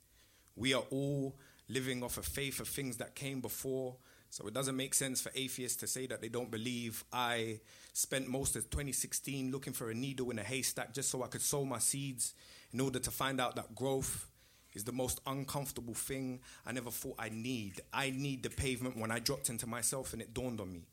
We 0.56 0.74
are 0.74 0.84
all 0.90 1.36
living 1.68 2.02
off 2.02 2.18
a 2.18 2.22
faith 2.22 2.60
of 2.60 2.68
things 2.68 2.96
that 2.98 3.14
came 3.14 3.40
before, 3.40 3.96
so 4.30 4.46
it 4.46 4.54
doesn't 4.54 4.76
make 4.76 4.94
sense 4.94 5.20
for 5.20 5.32
atheists 5.34 5.76
to 5.80 5.86
say 5.86 6.06
that 6.06 6.22
they 6.22 6.28
don't 6.28 6.50
believe. 6.50 7.04
I 7.12 7.60
spent 7.92 8.28
most 8.28 8.56
of 8.56 8.70
2016 8.70 9.50
looking 9.50 9.72
for 9.72 9.90
a 9.90 9.94
needle 9.94 10.30
in 10.30 10.38
a 10.38 10.44
haystack 10.44 10.94
just 10.94 11.10
so 11.10 11.22
I 11.22 11.26
could 11.26 11.42
sow 11.42 11.64
my 11.64 11.78
seeds 11.78 12.34
in 12.72 12.80
order 12.80 13.00
to 13.00 13.10
find 13.10 13.40
out 13.40 13.56
that 13.56 13.74
growth 13.74 14.28
is 14.72 14.84
the 14.84 14.92
most 14.92 15.20
uncomfortable 15.26 15.94
thing 15.94 16.40
I 16.64 16.70
never 16.70 16.92
thought 16.92 17.16
I 17.18 17.28
need. 17.28 17.80
I 17.92 18.10
need 18.10 18.44
the 18.44 18.50
pavement 18.50 18.96
when 18.96 19.10
I 19.10 19.18
dropped 19.18 19.50
into 19.50 19.66
myself 19.66 20.12
and 20.12 20.22
it 20.22 20.32
dawned 20.32 20.60
on 20.60 20.72
me 20.72 20.86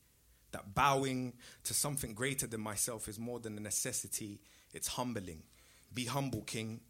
that 0.51 0.73
bowing 0.73 1.33
to 1.63 1.73
something 1.73 2.13
greater 2.13 2.47
than 2.47 2.61
myself 2.61 3.07
is 3.07 3.19
more 3.19 3.39
than 3.39 3.57
a 3.57 3.61
necessity, 3.61 4.39
it's 4.73 4.87
humbling. 4.87 5.43
Be 5.93 6.05
humble, 6.05 6.41
King. 6.41 6.81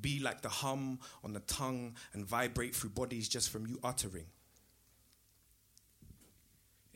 Be 0.00 0.20
like 0.20 0.42
the 0.42 0.48
hum 0.48 1.00
on 1.24 1.32
the 1.32 1.40
tongue 1.40 1.96
and 2.12 2.24
vibrate 2.26 2.74
through 2.74 2.90
bodies 2.90 3.28
just 3.28 3.50
from 3.50 3.66
you 3.66 3.80
uttering. 3.82 4.26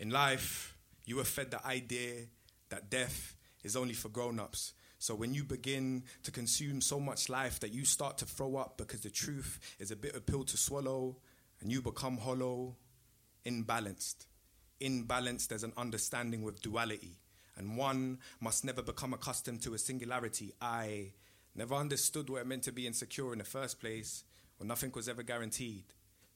In 0.01 0.09
life, 0.09 0.79
you 1.05 1.17
were 1.17 1.25
fed 1.25 1.51
the 1.51 1.65
idea 1.65 2.25
that 2.71 2.89
death 2.89 3.37
is 3.63 3.77
only 3.77 3.93
for 3.93 4.09
grown 4.09 4.41
ups. 4.41 4.73
So 4.99 5.15
when 5.15 5.35
you 5.35 5.45
begin 5.45 6.05
to 6.23 6.31
consume 6.31 6.81
so 6.81 6.99
much 6.99 7.29
life 7.29 7.61
that 7.61 7.75
you 7.75 7.85
start 7.85 8.17
to 8.19 8.25
throw 8.25 8.57
up 8.57 8.79
because 8.79 9.03
the 9.03 9.11
truth 9.11 9.61
is 9.79 9.91
a 9.91 9.97
bitter 9.97 10.21
pill 10.21 10.45
to 10.45 10.57
swallow 10.57 11.19
and 11.61 11.71
you 11.71 11.83
become 11.83 12.17
hollow, 12.17 12.77
imbalanced. 13.45 14.25
Imbalanced, 14.81 15.07
balance, 15.07 15.47
there's 15.49 15.65
an 15.65 15.75
understanding 15.77 16.43
with 16.43 16.63
duality, 16.63 17.19
and 17.59 17.77
one 17.77 18.19
must 18.41 18.65
never 18.65 18.81
become 18.81 19.13
accustomed 19.13 19.61
to 19.61 19.75
a 19.75 19.79
singularity. 19.79 20.55
I 20.63 21.13
never 21.55 21.75
understood 21.75 22.31
what 22.31 22.41
it 22.41 22.47
meant 22.47 22.63
to 22.63 22.73
be 22.73 22.87
insecure 22.87 23.35
in 23.35 23.39
the 23.41 23.45
first 23.45 23.79
place, 23.79 24.25
when 24.57 24.69
nothing 24.69 24.93
was 24.95 25.11
ever 25.11 25.23
guaranteed. 25.23 25.85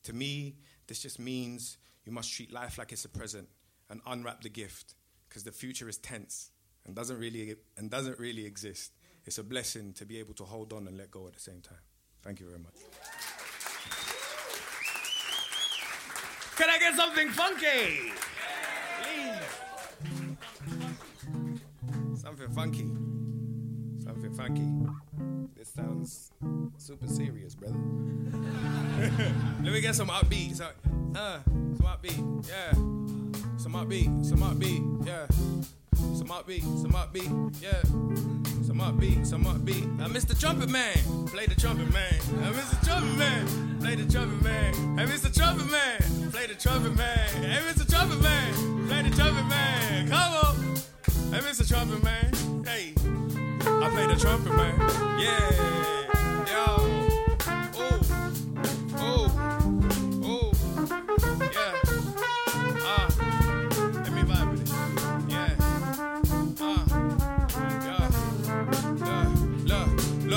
To 0.02 0.12
me, 0.12 0.56
this 0.86 1.00
just 1.00 1.18
means 1.18 1.78
you 2.04 2.12
must 2.12 2.32
treat 2.32 2.52
life 2.52 2.78
like 2.78 2.92
it's 2.92 3.04
a 3.04 3.08
present 3.08 3.48
and 3.90 4.00
unwrap 4.06 4.42
the 4.42 4.48
gift, 4.48 4.94
because 5.28 5.44
the 5.44 5.52
future 5.52 5.88
is 5.88 5.98
tense 5.98 6.50
and 6.86 6.94
doesn't 6.94 7.18
really 7.18 7.56
and 7.76 7.90
doesn't 7.90 8.18
really 8.18 8.44
exist. 8.44 8.92
It's 9.26 9.38
a 9.38 9.42
blessing 9.42 9.94
to 9.94 10.04
be 10.04 10.18
able 10.18 10.34
to 10.34 10.44
hold 10.44 10.72
on 10.72 10.86
and 10.86 10.98
let 10.98 11.10
go 11.10 11.26
at 11.26 11.34
the 11.34 11.40
same 11.40 11.60
time. 11.60 11.78
Thank 12.22 12.40
you 12.40 12.46
very 12.46 12.58
much. 12.58 12.74
Can 16.56 16.70
I 16.70 16.78
get 16.78 16.94
something 16.94 17.30
funky? 17.30 18.12
Something 22.14 22.50
funky. 22.50 22.90
Something 24.02 24.32
funky. 24.34 25.54
This 25.56 25.68
sounds 25.68 26.30
super 26.78 27.08
serious, 27.08 27.54
brother. 27.54 27.74
Let 29.62 29.72
me 29.72 29.80
get 29.80 29.94
some 29.94 30.08
upbeat. 30.08 30.56
So, 30.56 30.68
uh, 31.16 31.38
some 31.84 31.92
upbeat. 31.92 32.48
Yeah. 32.48 32.72
Some 33.58 33.72
upbeat. 33.74 34.24
Some 34.24 34.38
upbeat. 34.38 35.06
Yeah. 35.06 35.26
Some 36.16 36.28
upbeat. 36.28 36.62
Some 36.80 36.92
upbeat. 36.92 37.62
Yeah. 37.62 37.82
Some 38.62 38.80
upbeat. 38.80 39.26
Some 39.26 39.44
upbeat. 39.44 40.00
I 40.00 40.08
miss 40.08 40.24
the 40.24 40.34
trumpet 40.34 40.70
man. 40.70 40.96
Play 41.26 41.46
the 41.46 41.54
trumpet 41.54 41.92
man. 41.92 42.14
I 42.42 42.50
miss 42.50 42.70
the 42.70 42.86
trumpet 42.86 43.18
man. 43.18 43.78
Play 43.80 43.96
the 43.96 44.10
trumpet 44.10 44.42
man. 44.42 44.98
I 44.98 45.04
miss 45.04 45.20
the 45.20 45.30
trumpet 45.30 45.70
man. 45.70 46.30
Play 46.30 46.46
the 46.46 46.54
trumpet 46.54 46.96
man. 46.96 47.28
Hey, 47.42 47.60
Mr. 47.60 47.88
Trumpet 47.88 48.20
Man. 48.20 48.86
Play 48.88 49.02
the 49.02 49.10
trumpet 49.14 49.46
man. 49.46 50.08
Come 50.08 50.32
on. 50.32 50.56
Hey, 51.32 51.40
Mr. 51.40 51.68
Trumpet 51.68 52.02
Man. 52.02 52.64
Hey. 52.64 52.94
I 53.60 53.90
play 53.90 54.06
the 54.06 54.18
trumpet 54.18 54.52
man. 54.52 54.80
Yeah. 55.20 55.83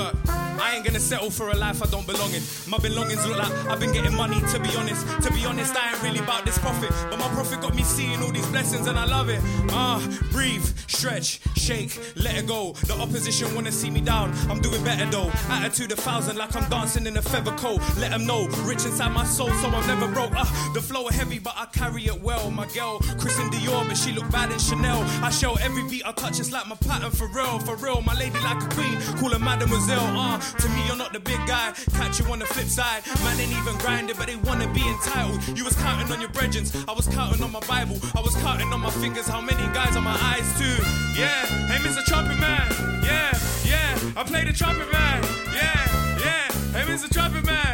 Look. 0.08 0.37
Ain't 0.78 0.86
gonna 0.86 1.00
settle 1.00 1.28
for 1.28 1.48
a 1.48 1.56
life 1.56 1.82
I 1.82 1.86
don't 1.86 2.06
belong 2.06 2.32
in. 2.32 2.42
My 2.68 2.78
belongings 2.78 3.26
look 3.26 3.36
like 3.36 3.50
I've 3.66 3.80
been 3.80 3.92
getting 3.92 4.14
money, 4.14 4.40
to 4.52 4.60
be 4.60 4.68
honest. 4.76 5.04
To 5.24 5.32
be 5.32 5.44
honest, 5.44 5.74
I 5.74 5.90
ain't 5.90 6.00
really 6.04 6.20
about 6.20 6.44
this 6.44 6.56
profit. 6.56 6.90
But 7.10 7.18
my 7.18 7.26
profit 7.30 7.60
got 7.60 7.74
me 7.74 7.82
seeing 7.82 8.22
all 8.22 8.30
these 8.30 8.46
blessings 8.46 8.86
and 8.86 8.96
I 8.96 9.04
love 9.04 9.28
it. 9.28 9.40
Ah, 9.70 9.98
breathe, 10.30 10.64
stretch, 10.86 11.40
shake, 11.56 11.98
let 12.14 12.36
it 12.36 12.46
go. 12.46 12.74
The 12.86 12.94
opposition 12.94 13.52
wanna 13.56 13.72
see 13.72 13.90
me 13.90 14.00
down. 14.00 14.32
I'm 14.48 14.60
doing 14.60 14.84
better 14.84 15.04
though. 15.06 15.32
Attitude 15.50 15.90
a 15.90 15.96
thousand 15.96 16.36
like 16.36 16.54
I'm 16.54 16.70
dancing 16.70 17.08
in 17.08 17.16
a 17.16 17.22
feather 17.22 17.56
coat. 17.56 17.80
Let 17.98 18.12
them 18.12 18.24
know, 18.24 18.46
rich 18.62 18.84
inside 18.86 19.10
my 19.10 19.24
soul, 19.24 19.50
so 19.54 19.66
I'm 19.66 19.84
never 19.88 20.06
broke. 20.06 20.30
Ah, 20.36 20.70
the 20.74 20.80
flow 20.80 21.08
heavy, 21.08 21.40
but 21.40 21.54
I 21.56 21.66
carry 21.72 22.06
it 22.06 22.22
well. 22.22 22.52
My 22.52 22.68
girl, 22.68 23.00
Christian 23.18 23.50
Dior, 23.50 23.84
but 23.88 23.96
she 23.96 24.12
look 24.12 24.30
bad 24.30 24.52
in 24.52 24.60
Chanel. 24.60 25.02
I 25.24 25.30
show 25.30 25.56
every 25.56 25.82
beat 25.88 26.06
I 26.06 26.12
touch, 26.12 26.38
it's 26.38 26.52
like 26.52 26.68
my 26.68 26.76
pattern 26.76 27.10
for 27.10 27.26
real, 27.26 27.58
for 27.58 27.74
real. 27.74 28.00
My 28.02 28.14
lady 28.14 28.38
like 28.38 28.62
a 28.62 28.68
queen, 28.68 28.96
call 29.18 29.30
her 29.30 29.40
mademoiselle. 29.40 30.06
Ah, 30.14 30.38
to 30.68 30.74
me, 30.74 30.86
you're 30.86 30.96
not 30.96 31.12
the 31.12 31.20
big 31.20 31.40
guy. 31.46 31.72
Catch 31.94 32.20
you 32.20 32.26
on 32.32 32.38
the 32.38 32.46
flip 32.46 32.66
side. 32.66 33.02
Man 33.24 33.40
ain't 33.40 33.52
even 33.52 33.76
grinding, 33.78 34.16
but 34.16 34.26
they 34.26 34.36
wanna 34.36 34.68
be 34.72 34.86
entitled. 34.86 35.40
You 35.56 35.64
was 35.64 35.74
counting 35.76 36.10
on 36.12 36.20
your 36.20 36.30
brethrens, 36.30 36.70
I 36.88 36.92
was 36.92 37.06
counting 37.08 37.42
on 37.42 37.52
my 37.52 37.60
Bible. 37.60 37.98
I 38.14 38.20
was 38.20 38.34
counting 38.36 38.72
on 38.72 38.80
my 38.80 38.90
fingers, 38.90 39.26
how 39.26 39.40
many 39.40 39.62
guys 39.74 39.96
on 39.96 40.04
my 40.04 40.18
eyes 40.32 40.48
too. 40.58 40.76
Yeah, 41.18 41.46
hey 41.70 41.78
Mr. 41.84 42.04
Trumpet 42.04 42.38
Man. 42.38 42.66
Yeah, 43.02 43.32
yeah, 43.64 43.98
I 44.16 44.22
play 44.24 44.44
the 44.44 44.52
trumpet 44.52 44.90
man. 44.92 45.22
Yeah, 45.52 45.78
yeah, 46.24 46.46
hey 46.72 46.84
Mr. 46.90 47.10
Trumpet 47.10 47.44
Man. 47.44 47.67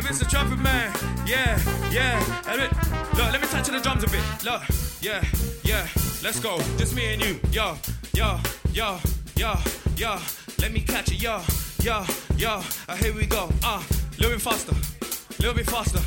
Yeah, 0.00 0.08
hey 0.08 0.14
Mr. 0.14 0.28
Trumpet 0.28 0.58
Man. 0.58 0.92
Yeah, 1.26 1.58
yeah, 1.90 2.18
look, 3.14 3.32
let 3.32 3.40
me 3.40 3.46
touch 3.48 3.68
the 3.68 3.80
drums 3.80 4.04
a 4.04 4.08
bit. 4.08 4.22
Look, 4.44 4.62
yeah, 5.00 5.24
yeah, 5.64 5.86
let's 6.22 6.40
go. 6.40 6.58
Just 6.76 6.94
me 6.94 7.14
and 7.14 7.22
you. 7.22 7.40
Yo, 7.52 7.76
yo, 8.14 8.38
yo, 8.72 8.98
yo, 9.36 9.54
yo. 9.96 10.18
Let 10.58 10.72
me 10.72 10.80
catch 10.80 11.10
it, 11.12 11.22
yo, 11.22 11.40
yo, 11.82 12.04
yo. 12.36 12.62
Uh, 12.88 12.96
here 12.96 13.14
we 13.14 13.26
go. 13.26 13.50
Uh, 13.64 13.82
little 14.18 14.32
bit 14.32 14.42
faster, 14.42 14.72
a 14.72 15.42
little 15.42 15.54
bit 15.54 15.66
faster. 15.66 16.00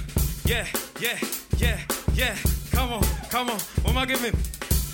Yeah, 0.45 0.67
yeah, 0.99 1.17
yeah, 1.57 1.79
yeah. 2.13 2.35
Come 2.71 2.93
on, 2.93 3.03
come 3.29 3.49
on. 3.49 3.59
What 3.81 3.91
am 3.91 3.97
I 3.97 4.05
giving? 4.05 4.33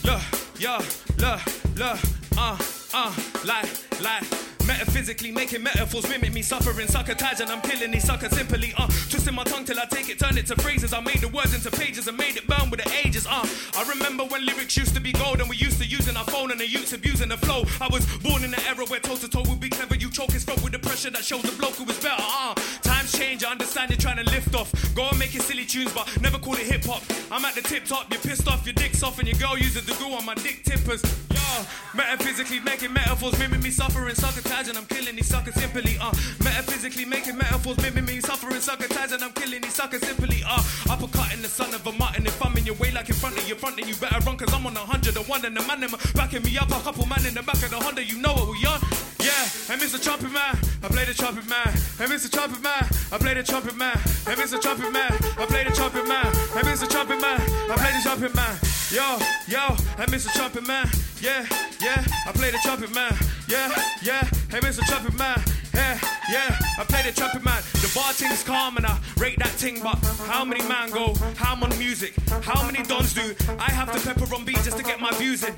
Look, 0.03 0.21
yo, 0.59 0.77
look, 1.17 1.41
look. 1.75 1.99
Uh, 2.37 2.57
uh, 2.93 3.13
like, 3.45 4.01
like. 4.01 4.48
Metaphysically 4.69 5.31
making 5.31 5.63
metaphors 5.63 6.07
mimic 6.07 6.31
me 6.31 6.43
suffering, 6.43 6.87
succotage, 6.87 7.41
and 7.41 7.49
I'm 7.49 7.59
killing 7.61 7.89
these 7.89 8.03
suckers 8.03 8.29
simply. 8.37 8.71
Uh, 8.77 8.85
twisting 9.09 9.33
my 9.33 9.43
tongue 9.43 9.65
till 9.65 9.79
I 9.79 9.85
take 9.85 10.09
it, 10.09 10.19
turn 10.19 10.37
it 10.37 10.45
to 10.45 10.55
phrases. 10.57 10.93
I 10.93 10.99
made 10.99 11.21
the 11.21 11.27
words 11.27 11.55
into 11.55 11.71
pages 11.75 12.07
and 12.07 12.15
made 12.15 12.37
it 12.37 12.45
burn 12.45 12.69
with 12.69 12.83
the 12.83 12.91
ages. 13.03 13.25
Uh, 13.25 13.47
I 13.75 13.83
remember 13.89 14.25
when 14.25 14.45
lyrics 14.45 14.77
used 14.77 14.93
to 14.93 15.01
be 15.01 15.11
gold 15.11 15.39
and 15.41 15.49
we 15.49 15.55
used 15.57 15.81
to 15.81 15.87
using 15.87 16.15
our 16.15 16.23
phone 16.25 16.51
and 16.51 16.59
the 16.59 16.67
youths 16.67 16.93
abusing 16.93 17.29
the 17.29 17.37
flow. 17.37 17.63
I 17.81 17.87
was 17.91 18.05
born 18.17 18.43
in 18.43 18.53
an 18.53 18.59
era 18.67 18.85
where 18.85 18.99
toe 18.99 19.15
to 19.15 19.27
toe 19.27 19.41
would 19.49 19.59
be 19.59 19.69
clever. 19.69 19.95
You 19.95 20.11
choke 20.11 20.33
his 20.33 20.43
throat 20.43 20.61
with 20.63 20.73
the 20.73 20.79
pressure 20.79 21.09
that 21.09 21.25
shows 21.25 21.41
the 21.41 21.57
bloke 21.57 21.73
who 21.73 21.85
was 21.85 21.97
better. 21.97 22.21
Uh, 22.21 22.53
times 22.83 23.11
change, 23.11 23.43
I 23.43 23.49
understand 23.49 23.89
you're 23.89 23.97
trying 23.97 24.23
to 24.23 24.29
lift 24.29 24.53
off. 24.53 24.69
Go 24.93 25.09
and 25.09 25.17
make 25.17 25.33
it 25.33 25.41
silly 25.41 25.65
tunes, 25.65 25.91
but 25.95 26.05
never 26.21 26.37
call 26.37 26.53
it 26.53 26.67
hip 26.67 26.85
hop. 26.85 27.01
I'm 27.31 27.43
at 27.43 27.55
the 27.55 27.61
tip 27.61 27.85
top, 27.85 28.13
you're 28.13 28.21
pissed 28.21 28.47
off, 28.47 28.67
your 28.67 28.73
dick's 28.73 29.01
off, 29.01 29.17
and 29.17 29.27
your 29.27 29.39
girl 29.39 29.57
uses 29.57 29.83
the 29.87 29.93
goo 29.93 30.13
on 30.13 30.25
my 30.27 30.35
dick 30.35 30.61
tippers. 30.63 31.01
Yo, 31.49 31.65
metaphysically 31.95 32.59
making 32.59 32.93
metaphors, 32.93 33.37
mimic 33.39 33.61
me 33.63 33.71
suffering, 33.71 34.09
and 34.09 34.77
I'm 34.77 34.85
killing 34.85 35.15
these 35.15 35.27
suckers 35.27 35.55
simply. 35.55 35.97
Uh, 35.99 36.11
metaphysically 36.43 37.05
making 37.05 37.37
metaphors, 37.37 37.77
mimic 37.77 38.05
me 38.05 38.19
suffering, 38.19 38.61
succotage, 38.61 39.13
and 39.13 39.23
I'm 39.23 39.31
killing 39.31 39.61
these 39.61 39.73
suckers 39.73 40.01
simply. 40.01 40.43
Uh, 40.45 40.61
uppercut 40.89 41.33
in 41.33 41.41
the 41.41 41.47
son 41.47 41.73
of 41.73 41.85
a 41.87 41.91
mutton. 41.93 42.25
If 42.25 42.43
I'm 42.43 42.55
in 42.57 42.65
your 42.65 42.75
way, 42.75 42.91
like 42.91 43.09
in 43.09 43.15
front 43.15 43.37
of 43.37 43.47
you, 43.47 43.55
front, 43.55 43.77
then 43.77 43.87
you 43.87 43.95
better 43.95 44.19
run, 44.25 44.37
cause 44.37 44.53
I'm 44.53 44.65
on 44.65 44.75
a 44.75 44.79
hundred 44.79 45.17
and 45.17 45.27
one, 45.27 45.45
and 45.45 45.55
the 45.55 45.65
man 45.65 45.79
them 45.79 45.91
backing 46.13 46.43
me 46.43 46.57
up. 46.57 46.69
A 46.69 46.79
couple 46.81 47.05
man 47.05 47.25
in 47.25 47.33
the 47.33 47.43
back 47.43 47.61
of 47.63 47.69
the 47.69 47.77
Honda, 47.77 48.03
you 48.03 48.17
know 48.21 48.33
what 48.33 48.49
we 48.49 48.57
on. 48.65 48.79
Yeah, 49.19 49.43
hey 49.67 49.77
Mr. 49.81 50.01
Trumpet 50.01 50.31
Man, 50.31 50.55
I 50.83 50.87
play 50.87 51.05
the 51.05 51.13
trumpet 51.13 51.47
man. 51.49 51.71
Hey 51.97 52.05
Mr. 52.05 52.31
Trumpet 52.31 52.61
Man, 52.61 52.83
I 53.11 53.17
play 53.17 53.33
the 53.33 53.43
trumpet 53.43 53.75
man. 53.75 53.97
Hey 54.25 54.35
Mr. 54.35 54.61
Trumpet 54.61 54.91
Man, 54.91 55.11
I 55.11 55.45
play 55.45 55.63
the 55.63 55.71
trumpet 55.71 56.07
man. 56.07 56.25
Hey 56.53 56.63
Mr. 56.67 56.87
Trumpet 56.89 57.19
Man, 57.19 57.41
I 57.41 57.75
play 57.75 57.91
the 57.95 58.01
trumpet 58.03 58.35
man. 58.35 58.68
Yo, 58.91 59.19
yo, 59.47 59.75
hey 59.97 60.05
Mr. 60.05 60.33
Trumpet 60.33 60.65
Man, 60.65 60.89
yeah, 61.21 61.45
yeah, 61.79 62.03
I 62.25 62.31
play 62.31 62.49
the 62.49 62.57
trumpet 62.63 62.91
man. 62.95 63.15
Yeah, 63.47 63.71
yeah, 64.01 64.23
hey 64.49 64.59
Mr. 64.61 64.83
Trumpet 64.87 65.15
Man, 65.15 65.39
yeah, 65.75 65.99
yeah, 66.31 66.57
I 66.79 66.85
play 66.85 67.03
the 67.03 67.11
trumpet 67.11 67.45
man. 67.45 67.61
The 67.73 67.91
bar 67.93 68.13
thing's 68.13 68.43
calm 68.43 68.77
and 68.77 68.87
I 68.87 68.97
rate 69.17 69.37
that 69.37 69.53
ting, 69.59 69.83
but 69.83 69.93
how 70.25 70.43
many 70.43 70.67
man 70.67 70.89
go? 70.89 71.13
How 71.35 71.53
on 71.53 71.69
music? 71.77 72.15
How 72.41 72.65
many 72.65 72.81
dons 72.81 73.13
do? 73.13 73.35
I 73.59 73.69
have 73.69 73.91
to 73.91 73.99
pepper 73.99 74.33
on 74.33 74.43
beat 74.43 74.63
just 74.63 74.77
to 74.77 74.83
get 74.83 74.99
my 74.99 75.11
views 75.11 75.43
in. 75.43 75.53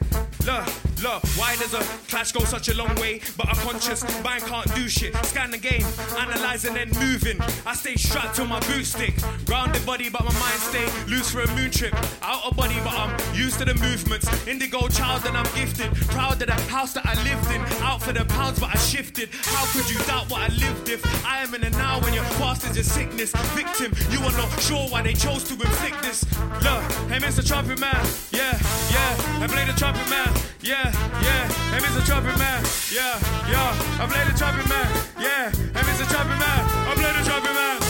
Look, 0.45 0.67
look, 1.01 1.23
why 1.37 1.55
does 1.57 1.73
a 1.73 1.81
clash 2.09 2.31
go 2.31 2.41
such 2.41 2.69
a 2.69 2.75
long 2.75 2.93
way? 2.95 3.21
But 3.37 3.51
a 3.51 3.55
conscious 3.61 4.03
mind 4.23 4.43
can't 4.43 4.73
do 4.75 4.87
shit. 4.87 5.15
Scan 5.25 5.51
the 5.51 5.57
game, 5.57 5.85
analyze 6.17 6.65
and 6.65 6.75
then 6.75 6.89
moving. 6.99 7.39
I 7.65 7.73
stay 7.73 7.95
strapped 7.95 8.35
to 8.35 8.45
my 8.45 8.59
boot 8.61 8.85
stick. 8.85 9.13
Grounded 9.45 9.85
body, 9.85 10.09
but 10.09 10.23
my 10.23 10.33
mind 10.33 10.59
stay 10.59 10.85
loose 11.07 11.31
for 11.31 11.41
a 11.41 11.55
moon 11.55 11.71
trip. 11.71 11.93
Out 12.21 12.45
of 12.45 12.55
body, 12.55 12.75
but 12.83 12.93
I'm 12.93 13.11
used 13.35 13.59
to 13.59 13.65
the 13.65 13.75
movements. 13.75 14.27
Indigo 14.47 14.87
child 14.87 15.25
and 15.25 15.37
I'm 15.37 15.49
gifted. 15.55 15.93
Proud 16.09 16.41
of 16.41 16.47
the 16.47 16.53
house 16.69 16.93
that 16.93 17.05
I 17.05 17.15
lived 17.23 17.49
in. 17.51 17.61
Out 17.83 18.01
for 18.01 18.13
the 18.13 18.25
pounds, 18.25 18.59
but 18.59 18.69
I 18.75 18.77
shifted. 18.77 19.29
How 19.43 19.65
could 19.73 19.89
you 19.89 19.97
doubt 20.05 20.29
what 20.29 20.41
I 20.41 20.53
lived 20.53 20.89
if 20.89 21.01
I 21.25 21.43
am 21.43 21.53
in 21.55 21.61
the 21.61 21.69
now 21.71 21.99
when 22.01 22.13
your 22.13 22.23
past 22.39 22.65
is 22.65 22.77
a 22.77 22.83
sickness? 22.83 23.31
Victim, 23.55 23.93
you 24.11 24.19
are 24.19 24.31
not 24.33 24.49
sure 24.61 24.87
why 24.89 25.01
they 25.01 25.13
chose 25.13 25.43
to 25.45 25.53
inflict 25.53 26.01
this. 26.01 26.23
Look, 26.63 26.83
hey 27.09 27.19
Mr. 27.19 27.45
Trumpet 27.45 27.79
Man, 27.79 27.95
yeah, 28.31 28.57
yeah, 28.91 29.43
I 29.43 29.47
play 29.47 29.65
the 29.65 29.73
trumpet 29.73 30.09
man, 30.09 30.31
yeah, 30.61 30.90
yeah, 31.23 31.47
hey 31.71 31.79
Mr. 31.79 32.05
Trumpet 32.05 32.37
Man, 32.37 32.63
yeah, 32.91 33.17
yeah, 33.49 34.01
I 34.01 34.07
play 34.07 34.23
the 34.25 34.37
trumpet 34.37 34.67
man, 34.67 34.87
yeah, 35.19 35.49
hey 35.49 35.83
Mr. 35.87 36.05
Trumpet 36.09 36.37
Man, 36.37 36.61
I 36.87 36.93
play 36.95 37.11
the 37.17 37.23
trumpet 37.27 37.53
man. 37.53 37.80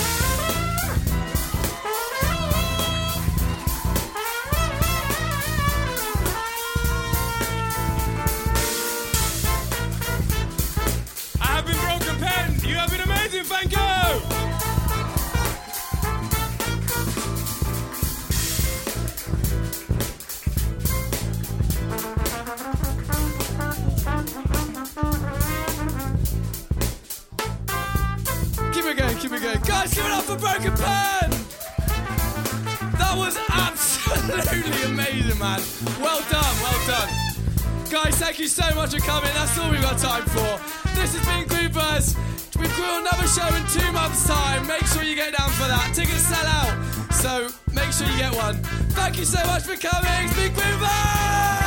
Thank 38.32 38.40
you 38.40 38.48
so 38.48 38.76
much 38.76 38.94
for 38.94 39.02
coming. 39.02 39.30
That's 39.34 39.60
all 39.60 39.70
we've 39.70 39.82
got 39.82 39.98
time 39.98 40.24
for. 40.24 40.58
This 40.96 41.14
has 41.14 41.26
been 41.28 41.46
Grooveverse. 41.50 42.16
We've 42.58 42.78
got 42.78 43.02
another 43.02 43.28
show 43.28 43.46
in 43.54 43.68
two 43.68 43.92
months' 43.92 44.26
time. 44.26 44.66
Make 44.68 44.86
sure 44.86 45.04
you 45.04 45.16
get 45.16 45.36
down 45.38 45.50
for 45.50 45.68
that. 45.68 45.92
Tickets 45.94 46.30
sell 46.30 46.48
out, 46.48 47.14
so 47.14 47.50
make 47.74 47.92
sure 47.92 48.08
you 48.08 48.18
get 48.18 48.34
one. 48.34 48.56
Thank 48.96 49.18
you 49.18 49.26
so 49.26 49.46
much 49.48 49.64
for 49.64 49.76
coming. 49.76 50.30
It's 50.30 50.80
been! 50.80 51.61